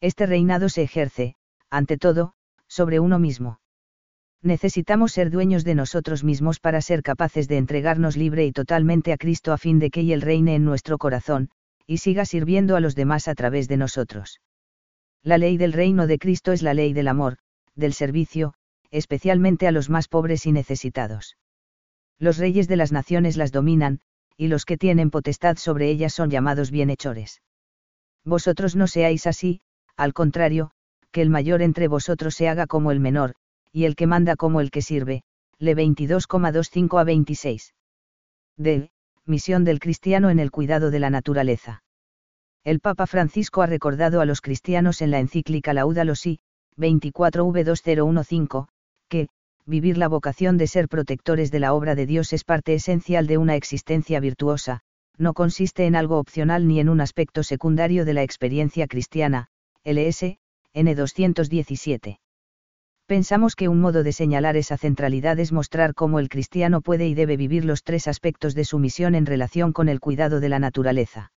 [0.00, 1.36] Este reinado se ejerce,
[1.70, 2.34] ante todo,
[2.66, 3.60] sobre uno mismo.
[4.42, 9.16] Necesitamos ser dueños de nosotros mismos para ser capaces de entregarnos libre y totalmente a
[9.16, 11.50] Cristo a fin de que Él reine en nuestro corazón,
[11.86, 14.40] y siga sirviendo a los demás a través de nosotros.
[15.22, 17.38] La ley del reino de Cristo es la ley del amor,
[17.76, 18.54] del servicio,
[18.90, 21.36] especialmente a los más pobres y necesitados
[22.18, 24.00] los reyes de las naciones las dominan,
[24.36, 27.42] y los que tienen potestad sobre ellas son llamados bienhechores.
[28.24, 29.60] Vosotros no seáis así,
[29.96, 30.70] al contrario,
[31.12, 33.34] que el mayor entre vosotros se haga como el menor,
[33.72, 35.22] y el que manda como el que sirve.
[35.58, 37.74] Le 22,25 a 26.
[38.56, 38.90] D.
[39.24, 41.82] Misión del cristiano en el cuidado de la naturaleza.
[42.64, 46.40] El Papa Francisco ha recordado a los cristianos en la encíclica Laudato Si,
[46.76, 48.66] 24v2015,
[49.08, 49.28] que,
[49.66, 53.38] vivir la vocación de ser protectores de la obra de Dios es parte esencial de
[53.38, 54.80] una existencia virtuosa,
[55.16, 59.48] no consiste en algo opcional ni en un aspecto secundario de la experiencia cristiana,
[59.84, 60.38] LS,
[60.74, 62.18] N217.
[63.06, 67.14] Pensamos que un modo de señalar esa centralidad es mostrar cómo el cristiano puede y
[67.14, 70.58] debe vivir los tres aspectos de su misión en relación con el cuidado de la
[70.58, 71.32] naturaleza.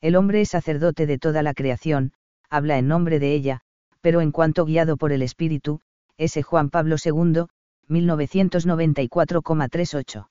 [0.00, 2.12] El hombre es sacerdote de toda la creación,
[2.50, 3.60] habla en nombre de ella,
[4.02, 5.80] pero en cuanto guiado por el Espíritu,
[6.22, 6.42] S.
[6.42, 7.46] Juan Pablo II,
[7.88, 10.28] 1994,38.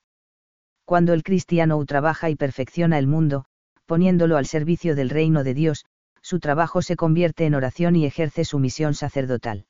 [0.85, 3.43] Cuando el cristiano trabaja y perfecciona el mundo,
[3.85, 5.83] poniéndolo al servicio del reino de Dios,
[6.21, 9.65] su trabajo se convierte en oración y ejerce su misión sacerdotal.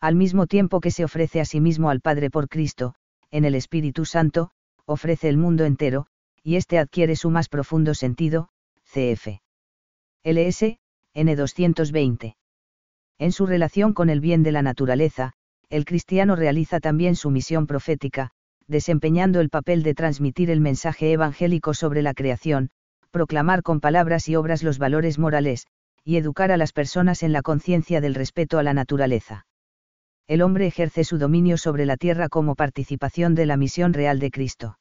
[0.00, 2.94] Al mismo tiempo que se ofrece a sí mismo al Padre por Cristo,
[3.32, 4.52] en el Espíritu Santo,
[4.84, 6.06] ofrece el mundo entero,
[6.44, 8.50] y éste adquiere su más profundo sentido,
[8.84, 9.40] cf.
[10.22, 10.78] LS,
[11.14, 12.36] N220.
[13.22, 15.34] En su relación con el bien de la naturaleza,
[15.70, 18.32] el cristiano realiza también su misión profética,
[18.66, 22.70] desempeñando el papel de transmitir el mensaje evangélico sobre la creación,
[23.12, 25.68] proclamar con palabras y obras los valores morales,
[26.02, 29.46] y educar a las personas en la conciencia del respeto a la naturaleza.
[30.26, 34.32] El hombre ejerce su dominio sobre la tierra como participación de la misión real de
[34.32, 34.80] Cristo.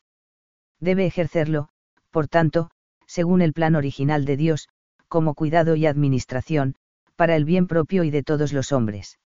[0.79, 1.69] Debe ejercerlo,
[2.09, 2.71] por tanto,
[3.05, 4.67] según el plan original de Dios,
[5.09, 6.73] como cuidado y administración,
[7.21, 9.19] para el bien propio y de todos los hombres.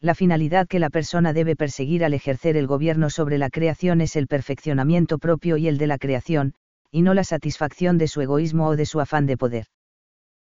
[0.00, 4.16] La finalidad que la persona debe perseguir al ejercer el gobierno sobre la creación es
[4.16, 6.54] el perfeccionamiento propio y el de la creación,
[6.90, 9.66] y no la satisfacción de su egoísmo o de su afán de poder.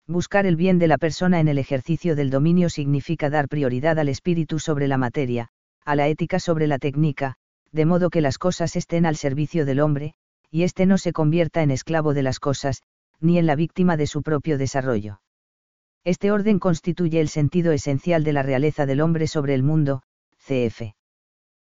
[0.06, 4.10] Buscar el bien de la persona en el ejercicio del dominio significa dar prioridad al
[4.10, 5.48] espíritu sobre la materia,
[5.82, 7.36] a la ética sobre la técnica,
[7.72, 10.12] de modo que las cosas estén al servicio del hombre,
[10.50, 12.82] y éste no se convierta en esclavo de las cosas,
[13.18, 15.20] ni en la víctima de su propio desarrollo.
[16.06, 20.02] Este orden constituye el sentido esencial de la realeza del hombre sobre el mundo,
[20.38, 20.94] cf.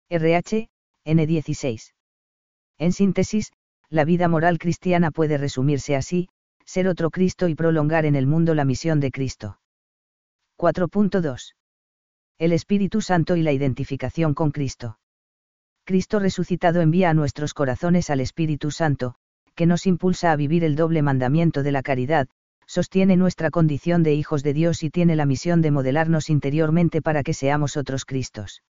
[0.08, 0.68] RH,
[1.04, 1.92] N16.
[2.78, 3.50] En síntesis,
[3.90, 6.28] la vida moral cristiana puede resumirse así,
[6.64, 9.58] ser otro Cristo y prolongar en el mundo la misión de Cristo.
[10.56, 11.54] 4.2.
[12.38, 15.00] El Espíritu Santo y la identificación con Cristo.
[15.82, 19.16] Cristo resucitado envía a nuestros corazones al Espíritu Santo,
[19.56, 22.28] que nos impulsa a vivir el doble mandamiento de la caridad,
[22.68, 27.22] sostiene nuestra condición de hijos de Dios y tiene la misión de modelarnos interiormente para
[27.22, 28.62] que seamos otros Cristos.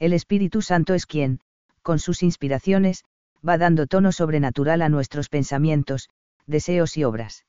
[0.00, 1.38] El Espíritu Santo es quien,
[1.82, 3.04] con sus inspiraciones,
[3.48, 6.08] va dando tono sobrenatural a nuestros pensamientos,
[6.46, 7.46] deseos y obras.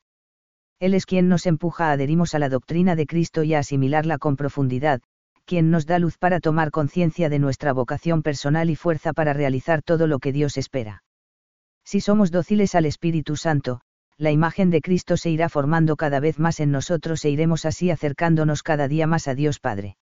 [0.80, 4.20] Él es quien nos empuja a adherimos a la doctrina de Cristo y a asimilarla
[4.20, 5.02] con profundidad,
[5.46, 9.82] quien nos da luz para tomar conciencia de nuestra vocación personal y fuerza para realizar
[9.82, 11.04] todo lo que Dios espera.
[11.84, 13.82] Si somos dóciles al Espíritu Santo,
[14.18, 17.90] la imagen de Cristo se irá formando cada vez más en nosotros e iremos así
[17.90, 19.98] acercándonos cada día más a Dios Padre.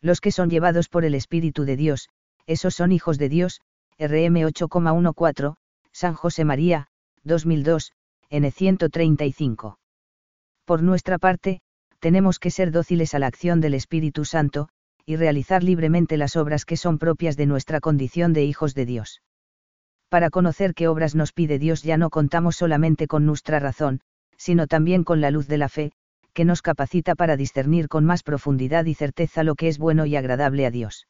[0.00, 2.08] Los que son llevados por el Espíritu de Dios,
[2.46, 3.60] esos son hijos de Dios,
[3.98, 5.56] RM 8,14,
[5.92, 6.88] San José María,
[7.24, 7.92] 2002,
[8.30, 9.78] N 135.
[10.64, 11.60] Por nuestra parte,
[12.00, 14.68] tenemos que ser dóciles a la acción del Espíritu Santo,
[15.04, 19.22] y realizar libremente las obras que son propias de nuestra condición de hijos de Dios.
[20.08, 24.00] Para conocer qué obras nos pide Dios ya no contamos solamente con nuestra razón,
[24.36, 25.92] sino también con la luz de la fe,
[26.32, 30.16] que nos capacita para discernir con más profundidad y certeza lo que es bueno y
[30.16, 31.08] agradable a Dios.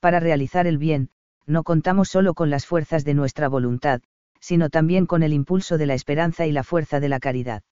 [0.00, 1.10] Para realizar el bien,
[1.46, 4.02] no contamos solo con las fuerzas de nuestra voluntad,
[4.40, 7.62] sino también con el impulso de la esperanza y la fuerza de la caridad.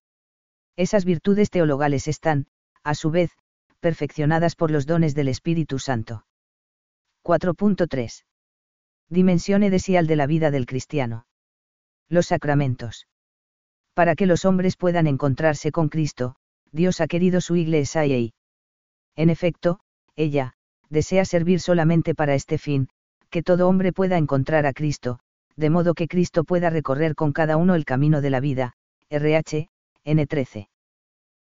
[0.77, 2.47] Esas virtudes teologales están,
[2.83, 3.31] a su vez,
[3.81, 6.25] perfeccionadas por los dones del Espíritu Santo.
[7.25, 8.23] 4.3.
[9.11, 11.25] Dimensión edesial de la vida del cristiano.
[12.07, 13.09] Los sacramentos.
[13.93, 16.37] Para que los hombres puedan encontrarse con Cristo,
[16.71, 18.33] Dios ha querido su iglesia y,
[19.17, 19.81] en efecto,
[20.15, 20.53] ella,
[20.89, 22.87] desea servir solamente para este fin,
[23.29, 25.19] que todo hombre pueda encontrar a Cristo,
[25.57, 28.75] de modo que Cristo pueda recorrer con cada uno el camino de la vida,
[29.09, 29.67] RH,
[30.05, 30.69] N13.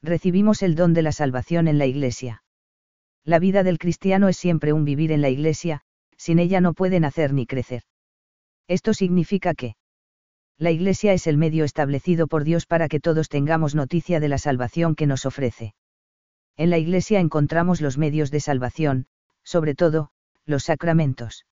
[0.02, 2.43] Recibimos el don de la salvación en la Iglesia.
[3.23, 5.86] La vida del cristiano es siempre un vivir en la Iglesia,
[6.17, 7.84] sin ella no puede nacer ni crecer.
[8.67, 9.76] Esto significa que
[10.58, 14.38] la Iglesia es el medio establecido por Dios para que todos tengamos noticia de la
[14.38, 15.73] salvación que nos ofrece.
[16.56, 19.08] En la Iglesia encontramos los medios de salvación,
[19.43, 20.10] sobre todo,
[20.45, 21.45] los sacramentos.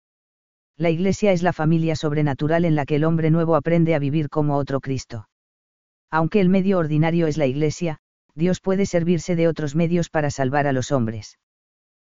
[0.76, 4.28] La Iglesia es la familia sobrenatural en la que el hombre nuevo aprende a vivir
[4.28, 5.28] como otro Cristo.
[6.10, 7.98] Aunque el medio ordinario es la Iglesia,
[8.34, 11.38] Dios puede servirse de otros medios para salvar a los hombres.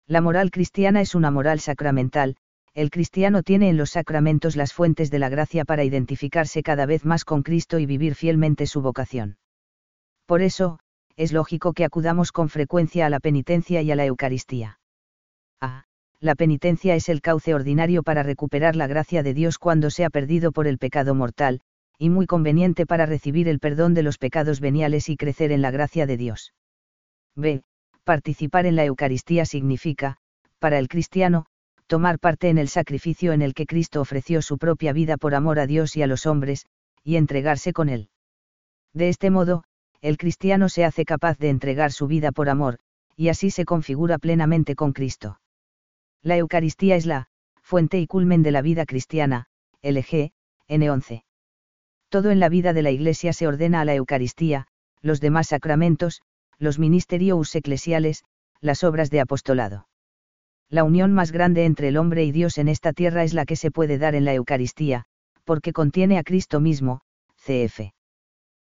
[0.08, 2.36] La moral cristiana es una moral sacramental,
[2.72, 7.04] el cristiano tiene en los sacramentos las fuentes de la gracia para identificarse cada vez
[7.04, 9.36] más con Cristo y vivir fielmente su vocación.
[10.24, 10.78] Por eso,
[11.16, 14.80] es lógico que acudamos con frecuencia a la penitencia y a la Eucaristía.
[15.60, 15.84] A.
[16.20, 20.10] La penitencia es el cauce ordinario para recuperar la gracia de Dios cuando se ha
[20.10, 21.60] perdido por el pecado mortal,
[21.98, 25.70] y muy conveniente para recibir el perdón de los pecados veniales y crecer en la
[25.70, 26.54] gracia de Dios.
[27.36, 27.62] B.
[28.08, 30.16] Participar en la Eucaristía significa,
[30.58, 31.44] para el cristiano,
[31.86, 35.58] tomar parte en el sacrificio en el que Cristo ofreció su propia vida por amor
[35.58, 36.64] a Dios y a los hombres,
[37.04, 38.08] y entregarse con él.
[38.94, 39.64] De este modo,
[40.00, 42.78] el cristiano se hace capaz de entregar su vida por amor,
[43.14, 45.38] y así se configura plenamente con Cristo.
[46.22, 47.28] La Eucaristía es la
[47.60, 49.48] fuente y culmen de la vida cristiana,
[49.82, 50.32] LG,
[50.66, 51.24] N11
[52.08, 54.66] todo en la vida de la Iglesia se ordena a la Eucaristía,
[55.02, 56.22] los demás sacramentos,
[56.58, 58.24] los ministerios eclesiales,
[58.60, 59.88] las obras de apostolado.
[60.68, 63.56] La unión más grande entre el hombre y Dios en esta tierra es la que
[63.56, 65.04] se puede dar en la Eucaristía,
[65.44, 67.00] porque contiene a Cristo mismo,
[67.36, 67.92] cf.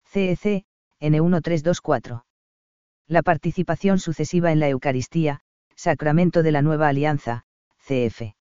[0.06, 0.66] CEC,
[1.02, 2.24] N1324.
[3.08, 5.40] La participación sucesiva en la Eucaristía,
[5.76, 7.46] sacramento de la nueva alianza,
[7.80, 8.36] cf.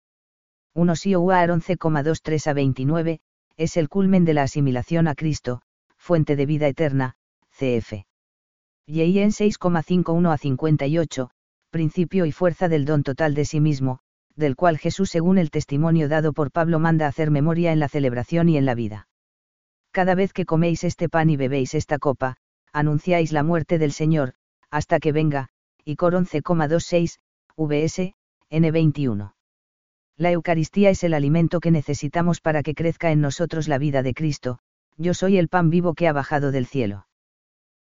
[0.75, 3.21] 1 Sioar 11,23 a 29,
[3.57, 5.63] es el culmen de la asimilación a Cristo,
[5.97, 7.15] fuente de vida eterna,
[7.51, 8.05] cf.
[8.87, 11.31] Y en 6,51 a 58,
[11.71, 14.01] principio y fuerza del don total de sí mismo,
[14.37, 18.49] del cual Jesús según el testimonio dado por Pablo manda hacer memoria en la celebración
[18.49, 19.09] y en la vida.
[19.91, 22.37] Cada vez que coméis este pan y bebéis esta copa,
[22.73, 24.35] anunciáis la muerte del Señor,
[24.71, 25.49] hasta que venga,
[25.85, 27.19] y Cor 11,26,
[27.57, 28.13] vs,
[28.51, 29.33] N21.
[30.17, 34.15] La Eucaristía es el alimento que necesitamos para que crezca en nosotros la vida de
[34.15, 34.59] Cristo,
[34.97, 37.07] yo soy el pan vivo que ha bajado del cielo.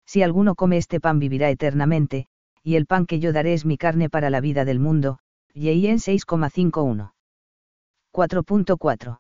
[0.06, 2.28] Si alguno come este pan vivirá eternamente,
[2.64, 5.19] y el pan que yo daré es mi carne para la vida del mundo,
[5.54, 7.13] en 6,51.
[8.13, 9.19] 4.4.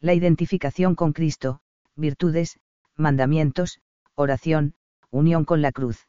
[0.00, 1.60] La identificación con Cristo,
[1.94, 2.58] virtudes,
[2.96, 3.80] mandamientos,
[4.14, 4.74] oración,
[5.10, 6.08] unión con la cruz.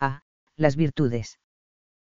[0.00, 0.22] A.
[0.56, 1.38] Las virtudes.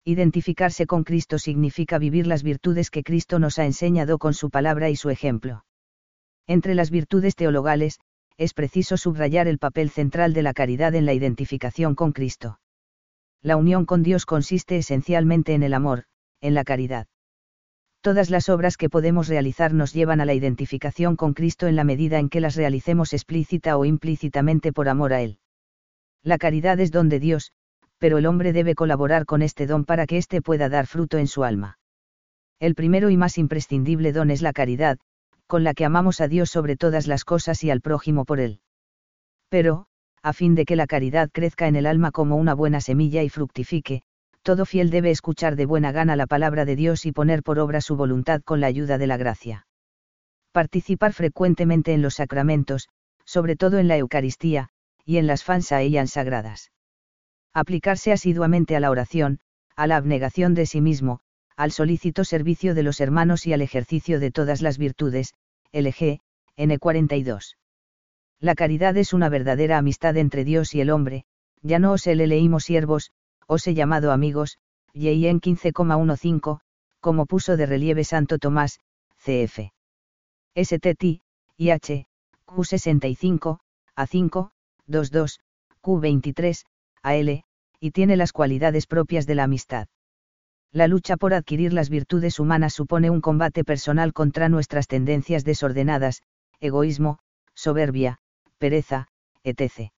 [0.03, 4.89] Identificarse con Cristo significa vivir las virtudes que Cristo nos ha enseñado con su palabra
[4.89, 5.65] y su ejemplo.
[6.47, 7.99] Entre las virtudes teologales,
[8.37, 12.59] es preciso subrayar el papel central de la caridad en la identificación con Cristo.
[13.41, 16.03] La unión con Dios consiste esencialmente en el amor,
[16.41, 17.07] en la caridad.
[18.01, 21.83] Todas las obras que podemos realizar nos llevan a la identificación con Cristo en la
[21.83, 25.39] medida en que las realicemos explícita o implícitamente por amor a Él.
[26.23, 27.53] La caridad es don de Dios,
[27.97, 31.27] pero el hombre debe colaborar con este don para que éste pueda dar fruto en
[31.27, 31.79] su alma.
[32.59, 34.99] El primero y más imprescindible don es la caridad,
[35.47, 38.59] con la que amamos a Dios sobre todas las cosas y al prójimo por él.
[39.49, 39.87] Pero,
[40.21, 43.29] a fin de que la caridad crezca en el alma como una buena semilla y
[43.29, 44.03] fructifique,
[44.43, 47.81] todo fiel debe escuchar de buena gana la palabra de Dios y poner por obra
[47.81, 49.67] su voluntad con la ayuda de la gracia.
[50.51, 52.89] Participar frecuentemente en los sacramentos,
[53.25, 54.69] sobre todo en la Eucaristía,
[55.05, 56.71] y en las fansaías sagradas.
[57.53, 59.39] Aplicarse asiduamente a la oración,
[59.75, 61.21] a la abnegación de sí mismo,
[61.57, 65.33] al solícito servicio de los hermanos y al ejercicio de todas las virtudes,
[65.73, 66.19] LG,
[66.55, 67.57] N42.
[68.39, 71.25] La caridad es una verdadera amistad entre Dios y el hombre,
[71.63, 73.11] ya no os le leímos siervos,
[73.47, 74.59] os he llamado amigos,
[74.93, 76.59] y en 15,15,
[76.99, 78.79] como puso de relieve Santo Tomás,
[79.17, 79.71] CF.
[80.55, 81.21] STT,
[81.57, 82.05] IH,
[82.45, 83.59] Q65,
[83.95, 84.51] A5,
[84.85, 85.39] 22,
[85.81, 86.65] Q23,
[87.01, 87.43] AL,
[87.79, 89.87] y tiene las cualidades propias de la amistad.
[90.73, 96.21] La lucha por adquirir las virtudes humanas supone un combate personal contra nuestras tendencias desordenadas,
[96.59, 97.19] egoísmo,
[97.53, 98.19] soberbia,
[98.57, 99.07] pereza,
[99.43, 99.91] etc.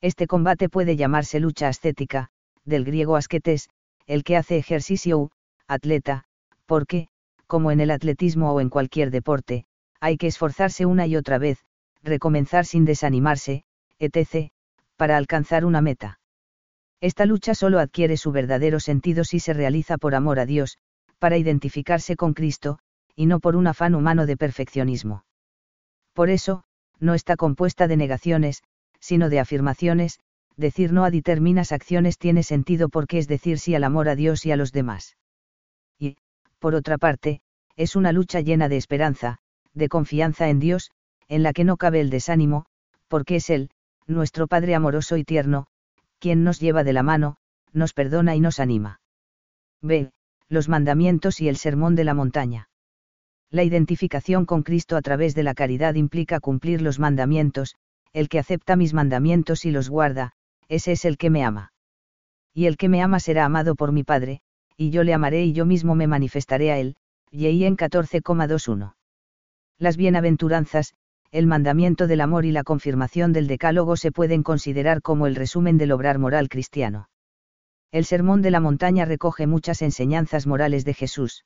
[0.00, 2.28] Este combate puede llamarse lucha ascética,
[2.64, 3.70] del griego asquetes,
[4.06, 5.30] el que hace ejercicio,
[5.66, 6.24] atleta,
[6.66, 7.08] porque,
[7.46, 9.64] como en el atletismo o en cualquier deporte,
[10.00, 11.58] hay que esforzarse una y otra vez,
[12.02, 13.64] recomenzar sin desanimarse,
[13.98, 14.50] etc.,
[14.96, 16.20] para alcanzar una meta.
[17.00, 20.78] Esta lucha solo adquiere su verdadero sentido si se realiza por amor a Dios,
[21.18, 22.78] para identificarse con Cristo,
[23.16, 25.24] y no por un afán humano de perfeccionismo.
[26.12, 26.64] Por eso,
[27.00, 28.62] no está compuesta de negaciones,
[29.00, 30.18] sino de afirmaciones,
[30.56, 34.46] decir no a determinas acciones tiene sentido porque es decir sí al amor a Dios
[34.46, 35.16] y a los demás.
[35.98, 36.16] Y,
[36.58, 37.40] por otra parte,
[37.76, 39.38] es una lucha llena de esperanza,
[39.72, 40.90] de confianza en Dios,
[41.28, 42.66] en la que no cabe el desánimo,
[43.08, 43.70] porque es Él,
[44.06, 45.66] nuestro Padre amoroso y tierno,
[46.24, 47.36] quien nos lleva de la mano,
[47.74, 49.02] nos perdona y nos anima.
[49.82, 50.10] B.
[50.48, 52.70] Los mandamientos y el sermón de la montaña.
[53.50, 57.74] La identificación con Cristo a través de la caridad implica cumplir los mandamientos,
[58.14, 60.32] el que acepta mis mandamientos y los guarda,
[60.66, 61.74] ese es el que me ama.
[62.54, 64.40] Y el que me ama será amado por mi Padre,
[64.78, 66.96] y yo le amaré y yo mismo me manifestaré a él.
[67.30, 68.94] Y en 14,21.
[69.76, 70.94] Las bienaventuranzas,
[71.30, 75.78] el mandamiento del amor y la confirmación del decálogo se pueden considerar como el resumen
[75.78, 77.08] del obrar moral cristiano.
[77.92, 81.44] El Sermón de la Montaña recoge muchas enseñanzas morales de Jesús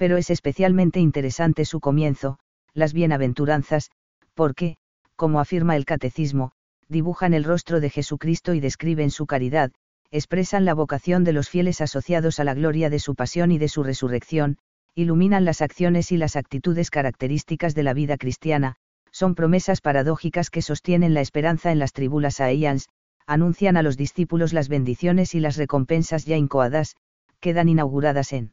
[0.00, 2.38] pero es especialmente interesante su comienzo,
[2.72, 3.90] las bienaventuranzas,
[4.32, 4.78] porque,
[5.14, 6.52] como afirma el catecismo,
[6.88, 9.72] dibujan el rostro de Jesucristo y describen su caridad,
[10.10, 13.68] expresan la vocación de los fieles asociados a la gloria de su pasión y de
[13.68, 14.56] su resurrección,
[14.94, 18.76] iluminan las acciones y las actitudes características de la vida cristiana,
[19.12, 22.88] son promesas paradójicas que sostienen la esperanza en las tribulas aeans,
[23.26, 26.96] anuncian a los discípulos las bendiciones y las recompensas ya incoadas,
[27.40, 28.52] quedan inauguradas en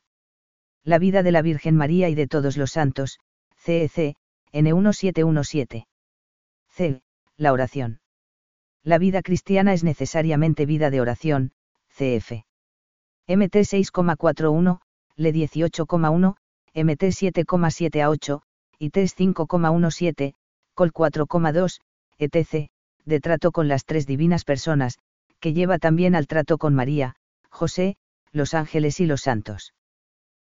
[0.83, 3.19] la vida de la Virgen María y de todos los santos,
[3.57, 4.15] CEC,
[4.53, 5.85] N1717.
[6.69, 7.01] C.
[7.35, 7.99] La oración.
[8.83, 11.51] La vida cristiana es necesariamente vida de oración,
[11.89, 12.43] CF.
[13.27, 14.79] MT 6,41,
[15.17, 16.35] LE 18,1,
[16.75, 18.41] MT 7,7 a 8,
[18.77, 20.33] y TES 5,17,
[20.75, 21.79] COL 4,2,
[22.19, 22.69] etc.,
[23.03, 24.99] de trato con las tres divinas personas,
[25.39, 27.15] que lleva también al trato con María,
[27.49, 27.95] José,
[28.31, 29.73] los ángeles y los santos.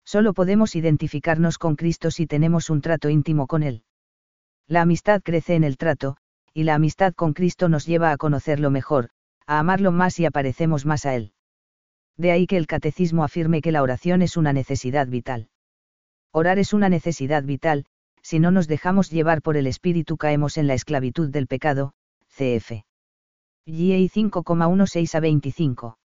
[0.05, 3.85] Solo podemos identificarnos con Cristo si tenemos un trato íntimo con Él.
[4.67, 6.17] La amistad crece en el trato,
[6.53, 9.11] y la amistad con Cristo nos lleva a conocerlo mejor,
[9.47, 11.33] a amarlo más y aparecemos más a Él.
[12.17, 15.49] De ahí que el catecismo afirme que la oración es una necesidad vital.
[16.33, 17.87] Orar es una necesidad vital,
[18.23, 21.93] si no nos dejamos llevar por el Espíritu caemos en la esclavitud del pecado,
[22.29, 22.85] cf.
[23.67, 25.99] GA 5,16 a 25.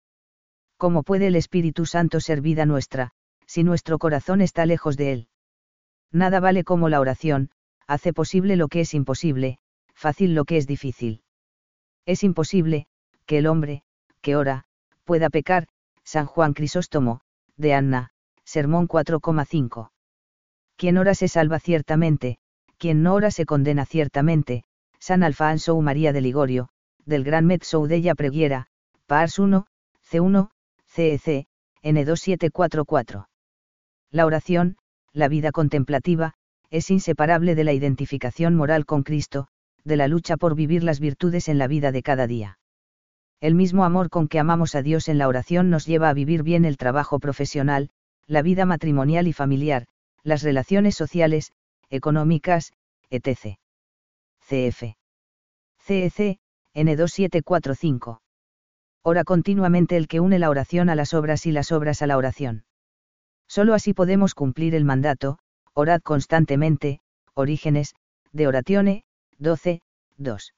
[0.76, 3.12] ¿Cómo puede el Espíritu Santo ser vida nuestra,
[3.46, 5.28] si nuestro corazón está lejos de Él.
[6.12, 7.50] Nada vale como la oración,
[7.86, 9.58] hace posible lo que es imposible,
[9.92, 11.22] fácil lo que es difícil.
[12.06, 12.86] Es imposible,
[13.26, 13.82] que el hombre,
[14.22, 14.64] que ora,
[15.04, 15.66] pueda pecar,
[16.12, 17.20] San Juan Crisóstomo,
[17.56, 18.10] de Anna,
[18.44, 19.90] Sermón 4,5.
[20.74, 22.38] Quien ora se salva ciertamente,
[22.78, 24.64] quien no ora se condena ciertamente,
[24.98, 26.68] San Alfonso María de Ligorio,
[27.04, 28.66] del Gran Mezzo de Preguiera,
[29.06, 29.66] Pars 1,
[30.10, 30.50] C1,
[30.84, 31.46] CEC,
[31.84, 33.28] N2744.
[34.10, 34.78] La oración,
[35.12, 36.34] la vida contemplativa,
[36.70, 39.46] es inseparable de la identificación moral con Cristo,
[39.84, 42.58] de la lucha por vivir las virtudes en la vida de cada día.
[43.40, 46.42] El mismo amor con que amamos a Dios en la oración nos lleva a vivir
[46.42, 47.90] bien el trabajo profesional,
[48.26, 49.86] la vida matrimonial y familiar,
[50.22, 51.52] las relaciones sociales,
[51.88, 52.72] económicas,
[53.08, 53.56] etc.
[54.40, 54.94] CF.
[55.78, 56.38] CEC,
[56.74, 58.20] N2745.
[59.02, 62.18] Ora continuamente el que une la oración a las obras y las obras a la
[62.18, 62.64] oración
[63.50, 65.38] Solo así podemos cumplir el mandato,
[65.74, 67.00] orad constantemente,
[67.34, 67.96] Orígenes,
[68.30, 69.04] de Oratione,
[69.38, 69.80] 12,
[70.18, 70.54] 2.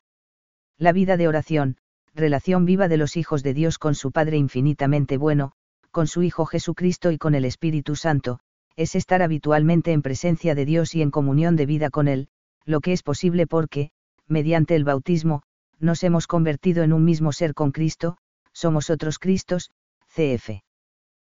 [0.77, 1.79] La vida de oración,
[2.15, 5.53] relación viva de los hijos de Dios con su Padre infinitamente bueno,
[5.91, 8.41] con su Hijo Jesucristo y con el Espíritu Santo,
[8.77, 12.29] es estar habitualmente en presencia de Dios y en comunión de vida con Él,
[12.65, 13.91] lo que es posible porque,
[14.27, 15.43] mediante el bautismo,
[15.79, 18.17] nos hemos convertido en un mismo ser con Cristo,
[18.53, 19.71] somos otros Cristos,
[20.15, 20.63] cf.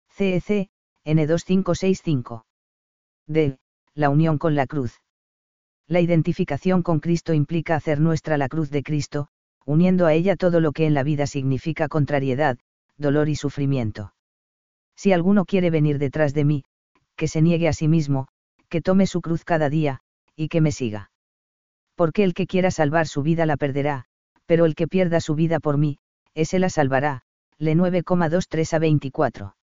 [0.09, 0.71] CEC,
[1.05, 2.45] N2565.
[3.27, 3.59] D.
[3.95, 5.01] La unión con la cruz.
[5.87, 9.29] La identificación con Cristo implica hacer nuestra la cruz de Cristo,
[9.67, 12.57] uniendo a ella todo lo que en la vida significa contrariedad,
[12.97, 14.15] dolor y sufrimiento.
[14.97, 16.65] Si alguno quiere venir detrás de mí,
[17.17, 18.29] que se niegue a sí mismo,
[18.69, 20.01] que tome su cruz cada día,
[20.37, 21.11] y que me siga.
[21.97, 24.05] Porque el que quiera salvar su vida la perderá,
[24.47, 25.99] pero el que pierda su vida por mí,
[26.35, 27.25] ese la salvará.
[27.59, 29.57] Le 9,23 a 24.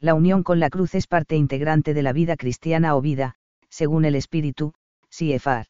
[0.00, 3.34] La unión con la cruz es parte integrante de la vida cristiana o vida,
[3.68, 4.72] según el Espíritu,
[5.10, 5.66] CFR.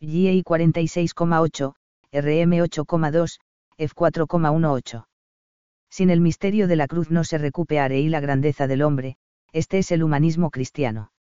[0.00, 1.74] GI 46,8,
[2.12, 3.38] RM 8,2,
[3.76, 5.06] F 4,18.
[5.90, 9.16] Sin el misterio de la cruz no se recupere y la grandeza del hombre,
[9.52, 11.12] este es el humanismo cristiano.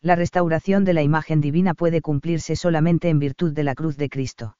[0.00, 4.08] La restauración de la imagen divina puede cumplirse solamente en virtud de la cruz de
[4.08, 4.56] Cristo.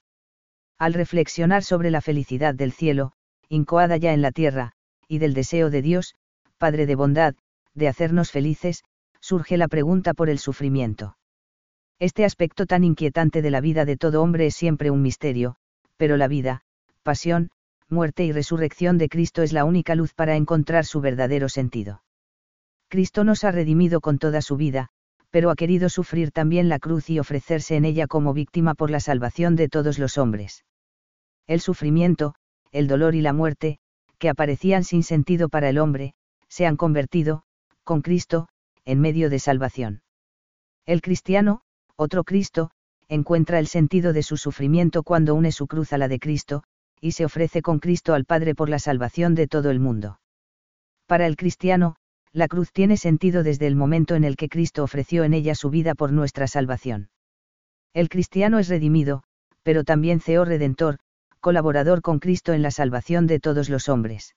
[0.79, 3.13] Al reflexionar sobre la felicidad del cielo,
[3.49, 4.73] incoada ya en la tierra,
[5.09, 6.17] y del deseo de Dios,
[6.59, 7.35] Padre de bondad,
[7.75, 8.85] de hacernos felices,
[9.21, 11.17] surge la pregunta por el sufrimiento.
[11.99, 15.57] Este aspecto tan inquietante de la vida de todo hombre es siempre un misterio,
[15.97, 16.61] pero la vida,
[17.03, 17.51] pasión,
[17.89, 22.03] muerte y resurrección de Cristo es la única luz para encontrar su verdadero sentido.
[22.89, 24.89] Cristo nos ha redimido con toda su vida,
[25.31, 29.01] pero ha querido sufrir también la cruz y ofrecerse en ella como víctima por la
[29.01, 30.65] salvación de todos los hombres.
[31.47, 32.35] El sufrimiento,
[32.73, 33.79] el dolor y la muerte,
[34.19, 36.15] que aparecían sin sentido para el hombre,
[36.49, 37.43] se han convertido,
[37.85, 38.49] con Cristo,
[38.85, 40.03] en medio de salvación.
[40.85, 41.63] El cristiano,
[41.97, 42.71] otro Cristo,
[43.09, 46.63] encuentra el sentido de su sufrimiento cuando une su cruz a la de Cristo,
[47.01, 50.21] y se ofrece con Cristo al Padre por la salvación de todo el mundo.
[51.07, 51.97] Para el cristiano,
[52.33, 55.71] la cruz tiene sentido desde el momento en el que Cristo ofreció en ella su
[55.71, 57.09] vida por nuestra salvación.
[57.95, 59.23] El cristiano es redimido,
[59.63, 60.99] pero también CEO redentor,
[61.41, 64.35] colaborador con Cristo en la salvación de todos los hombres.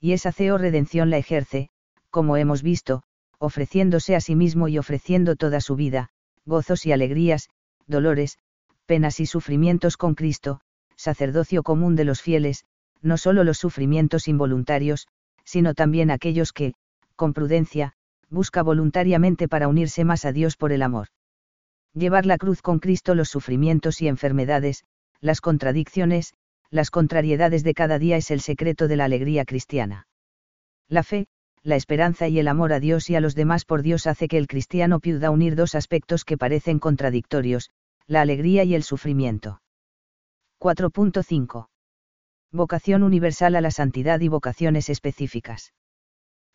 [0.00, 1.70] Y esa CEO redención la ejerce,
[2.10, 3.02] como hemos visto,
[3.38, 6.10] ofreciéndose a sí mismo y ofreciendo toda su vida,
[6.48, 7.48] gozos y alegrías,
[7.86, 8.38] dolores,
[8.86, 10.60] penas y sufrimientos con Cristo,
[10.96, 12.64] sacerdocio común de los fieles,
[13.02, 15.06] no solo los sufrimientos involuntarios,
[15.44, 16.74] sino también aquellos que,
[17.14, 17.92] con prudencia,
[18.30, 21.08] busca voluntariamente para unirse más a Dios por el amor.
[21.94, 24.84] Llevar la cruz con Cristo los sufrimientos y enfermedades,
[25.20, 26.34] las contradicciones,
[26.70, 30.06] las contrariedades de cada día es el secreto de la alegría cristiana.
[30.88, 31.26] La fe,
[31.68, 34.38] la esperanza y el amor a Dios y a los demás por Dios hace que
[34.38, 37.70] el cristiano pueda unir dos aspectos que parecen contradictorios,
[38.06, 39.60] la alegría y el sufrimiento.
[40.60, 41.68] 4.5.
[42.50, 45.72] Vocación universal a la santidad y vocaciones específicas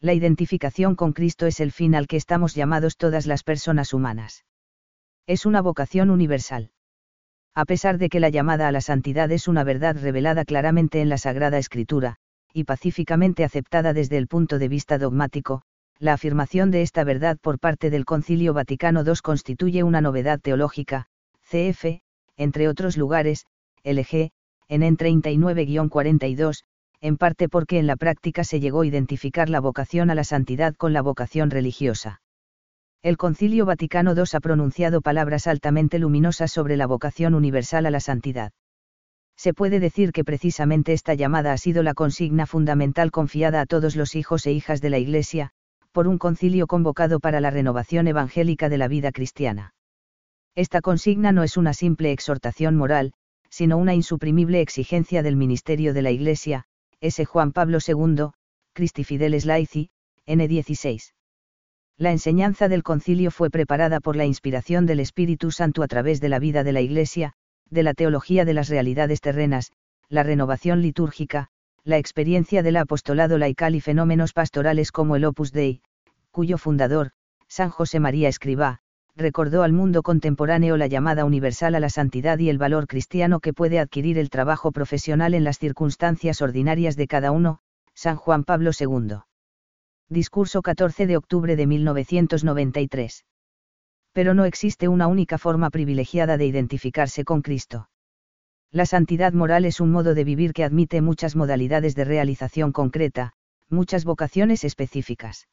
[0.04, 4.44] la identificación con Cristo es el fin al que estamos llamados todas las personas humanas.
[5.28, 6.72] Es una vocación universal.
[7.56, 11.08] A pesar de que la llamada a la santidad es una verdad revelada claramente en
[11.08, 12.18] la Sagrada Escritura,
[12.54, 15.64] y pacíficamente aceptada desde el punto de vista dogmático,
[16.00, 21.08] la afirmación de esta verdad por parte del Concilio Vaticano II constituye una novedad teológica,
[21.50, 22.02] cf.,
[22.38, 23.46] entre otros lugares,
[23.84, 24.32] LG,
[24.68, 26.64] en EN 39-42,
[27.02, 30.76] en parte porque en la práctica se llegó a identificar la vocación a la santidad
[30.76, 32.22] con la vocación religiosa.
[33.02, 38.00] El Concilio Vaticano II ha pronunciado palabras altamente luminosas sobre la vocación universal a la
[38.00, 38.54] santidad.
[39.38, 43.96] Se puede decir que precisamente esta llamada ha sido la consigna fundamental confiada a todos
[43.96, 45.52] los hijos e hijas de la Iglesia,
[45.92, 49.74] por un concilio convocado para la renovación evangélica de la vida cristiana.
[50.56, 53.14] Esta consigna no es una simple exhortación moral,
[53.50, 56.66] sino una insuprimible exigencia del ministerio de la Iglesia,
[57.02, 57.26] S.
[57.26, 58.30] Juan Pablo II,
[58.74, 59.90] Christi Fideles Laici,
[60.26, 61.14] N16.
[61.98, 66.30] La enseñanza del concilio fue preparada por la inspiración del Espíritu Santo a través de
[66.30, 67.34] la vida de la Iglesia,
[67.70, 69.72] de la teología de las realidades terrenas,
[70.10, 71.50] la renovación litúrgica,
[71.84, 75.82] la experiencia del apostolado laical y fenómenos pastorales como el Opus Dei,
[76.32, 77.12] cuyo fundador,
[77.48, 78.80] San José María Escribá,
[79.16, 83.54] recordó al mundo contemporáneo la llamada universal a la santidad y el valor cristiano que
[83.54, 87.60] puede adquirir el trabajo profesional en las circunstancias ordinarias de cada uno,
[87.94, 89.18] San Juan Pablo II.
[90.10, 93.26] Discurso 14 de octubre de 1993.
[94.14, 97.90] Pero no existe una única forma privilegiada de identificarse con Cristo.
[98.72, 103.34] La santidad moral es un modo de vivir que admite muchas modalidades de realización concreta,
[103.70, 105.48] muchas vocaciones específicas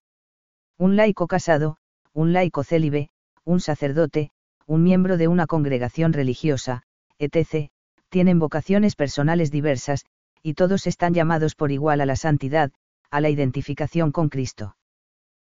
[0.78, 1.76] Un laico casado,
[2.12, 3.11] un laico célibe,
[3.44, 4.30] un sacerdote,
[4.66, 6.82] un miembro de una congregación religiosa,
[7.18, 7.70] etc.,
[8.08, 10.04] tienen vocaciones personales diversas,
[10.42, 12.72] y todos están llamados por igual a la santidad,
[13.11, 14.76] a la identificación con Cristo.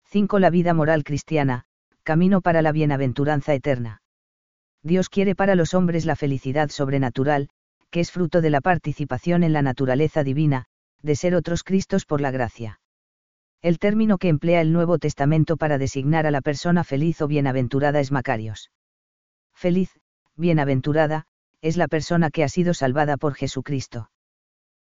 [0.05, 0.39] 5.
[0.39, 1.66] La vida moral cristiana,
[2.07, 4.01] camino para la bienaventuranza eterna.
[4.85, 7.49] Dios quiere para los hombres la felicidad sobrenatural,
[7.91, 10.67] que es fruto de la participación en la naturaleza divina,
[11.03, 12.79] de ser otros Cristos por la gracia.
[13.61, 17.99] El término que emplea el Nuevo Testamento para designar a la persona feliz o bienaventurada
[17.99, 18.71] es Macarios.
[19.53, 19.91] Feliz,
[20.37, 21.27] bienaventurada,
[21.61, 24.13] es la persona que ha sido salvada por Jesucristo.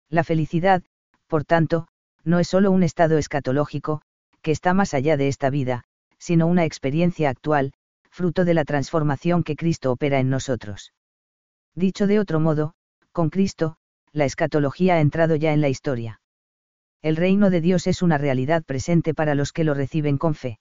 [0.09, 0.83] La felicidad,
[1.27, 1.87] por tanto,
[2.25, 4.01] no es solo un estado escatológico,
[4.41, 5.85] que está más allá de esta vida,
[6.23, 7.73] sino una experiencia actual,
[8.09, 10.93] fruto de la transformación que Cristo opera en nosotros.
[11.75, 12.75] Dicho de otro modo,
[13.11, 13.75] con Cristo,
[14.13, 16.21] la escatología ha entrado ya en la historia.
[17.01, 20.59] El reino de Dios es una realidad presente para los que lo reciben con fe.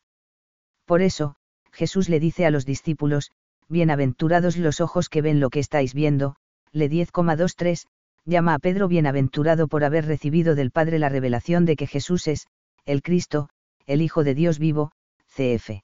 [0.85, 1.37] Por eso,
[1.71, 3.31] Jesús le dice a los discípulos,
[3.69, 6.35] Bienaventurados los ojos que ven lo que estáis viendo,
[6.73, 7.87] le 10,23,
[8.25, 12.49] llama a Pedro bienaventurado por haber recibido del Padre la revelación de que Jesús es,
[12.85, 13.49] el Cristo,
[13.87, 14.91] el Hijo de Dios vivo,
[15.35, 15.83] cf.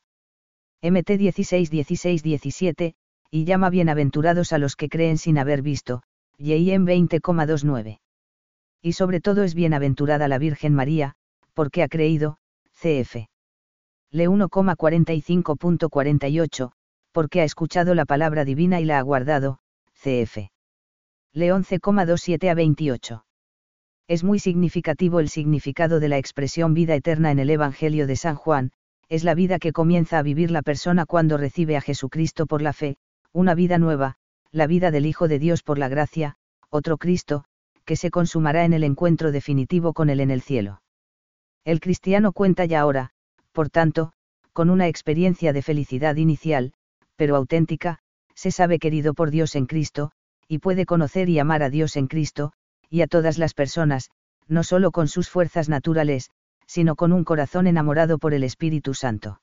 [0.82, 2.94] MT 16 16 17,
[3.30, 6.02] y llama bienaventurados a los que creen sin haber visto,
[6.36, 8.00] YIM 20,29.
[8.82, 11.14] Y sobre todo es bienaventurada la Virgen María,
[11.54, 12.36] porque ha creído,
[12.72, 13.28] cf.
[14.10, 16.72] Le 1,45.48,
[17.12, 19.60] porque ha escuchado la palabra divina y la ha guardado,
[19.94, 20.50] cf.
[21.32, 23.24] Le 11,27 a 28.
[24.08, 28.36] Es muy significativo el significado de la expresión vida eterna en el Evangelio de San
[28.36, 28.72] Juan,
[29.08, 32.72] es la vida que comienza a vivir la persona cuando recibe a Jesucristo por la
[32.72, 32.96] fe,
[33.32, 34.16] una vida nueva,
[34.50, 36.36] la vida del Hijo de Dios por la gracia,
[36.70, 37.44] otro Cristo,
[37.84, 40.82] que se consumará en el encuentro definitivo con Él en el cielo.
[41.64, 43.10] El cristiano cuenta ya ahora,
[43.52, 44.12] por tanto,
[44.52, 46.72] con una experiencia de felicidad inicial,
[47.16, 47.98] pero auténtica,
[48.34, 50.12] se sabe querido por Dios en Cristo,
[50.46, 52.52] y puede conocer y amar a Dios en Cristo,
[52.90, 54.10] y a todas las personas,
[54.46, 56.30] no solo con sus fuerzas naturales,
[56.68, 59.40] sino con un corazón enamorado por el Espíritu Santo.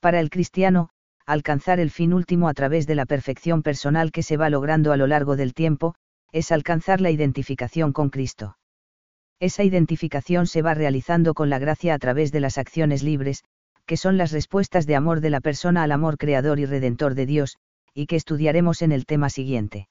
[0.00, 0.88] Para el cristiano,
[1.26, 4.96] alcanzar el fin último a través de la perfección personal que se va logrando a
[4.96, 5.94] lo largo del tiempo,
[6.32, 8.56] es alcanzar la identificación con Cristo.
[9.38, 13.44] Esa identificación se va realizando con la gracia a través de las acciones libres,
[13.86, 17.26] que son las respuestas de amor de la persona al amor creador y redentor de
[17.26, 17.58] Dios,
[17.92, 19.88] y que estudiaremos en el tema siguiente.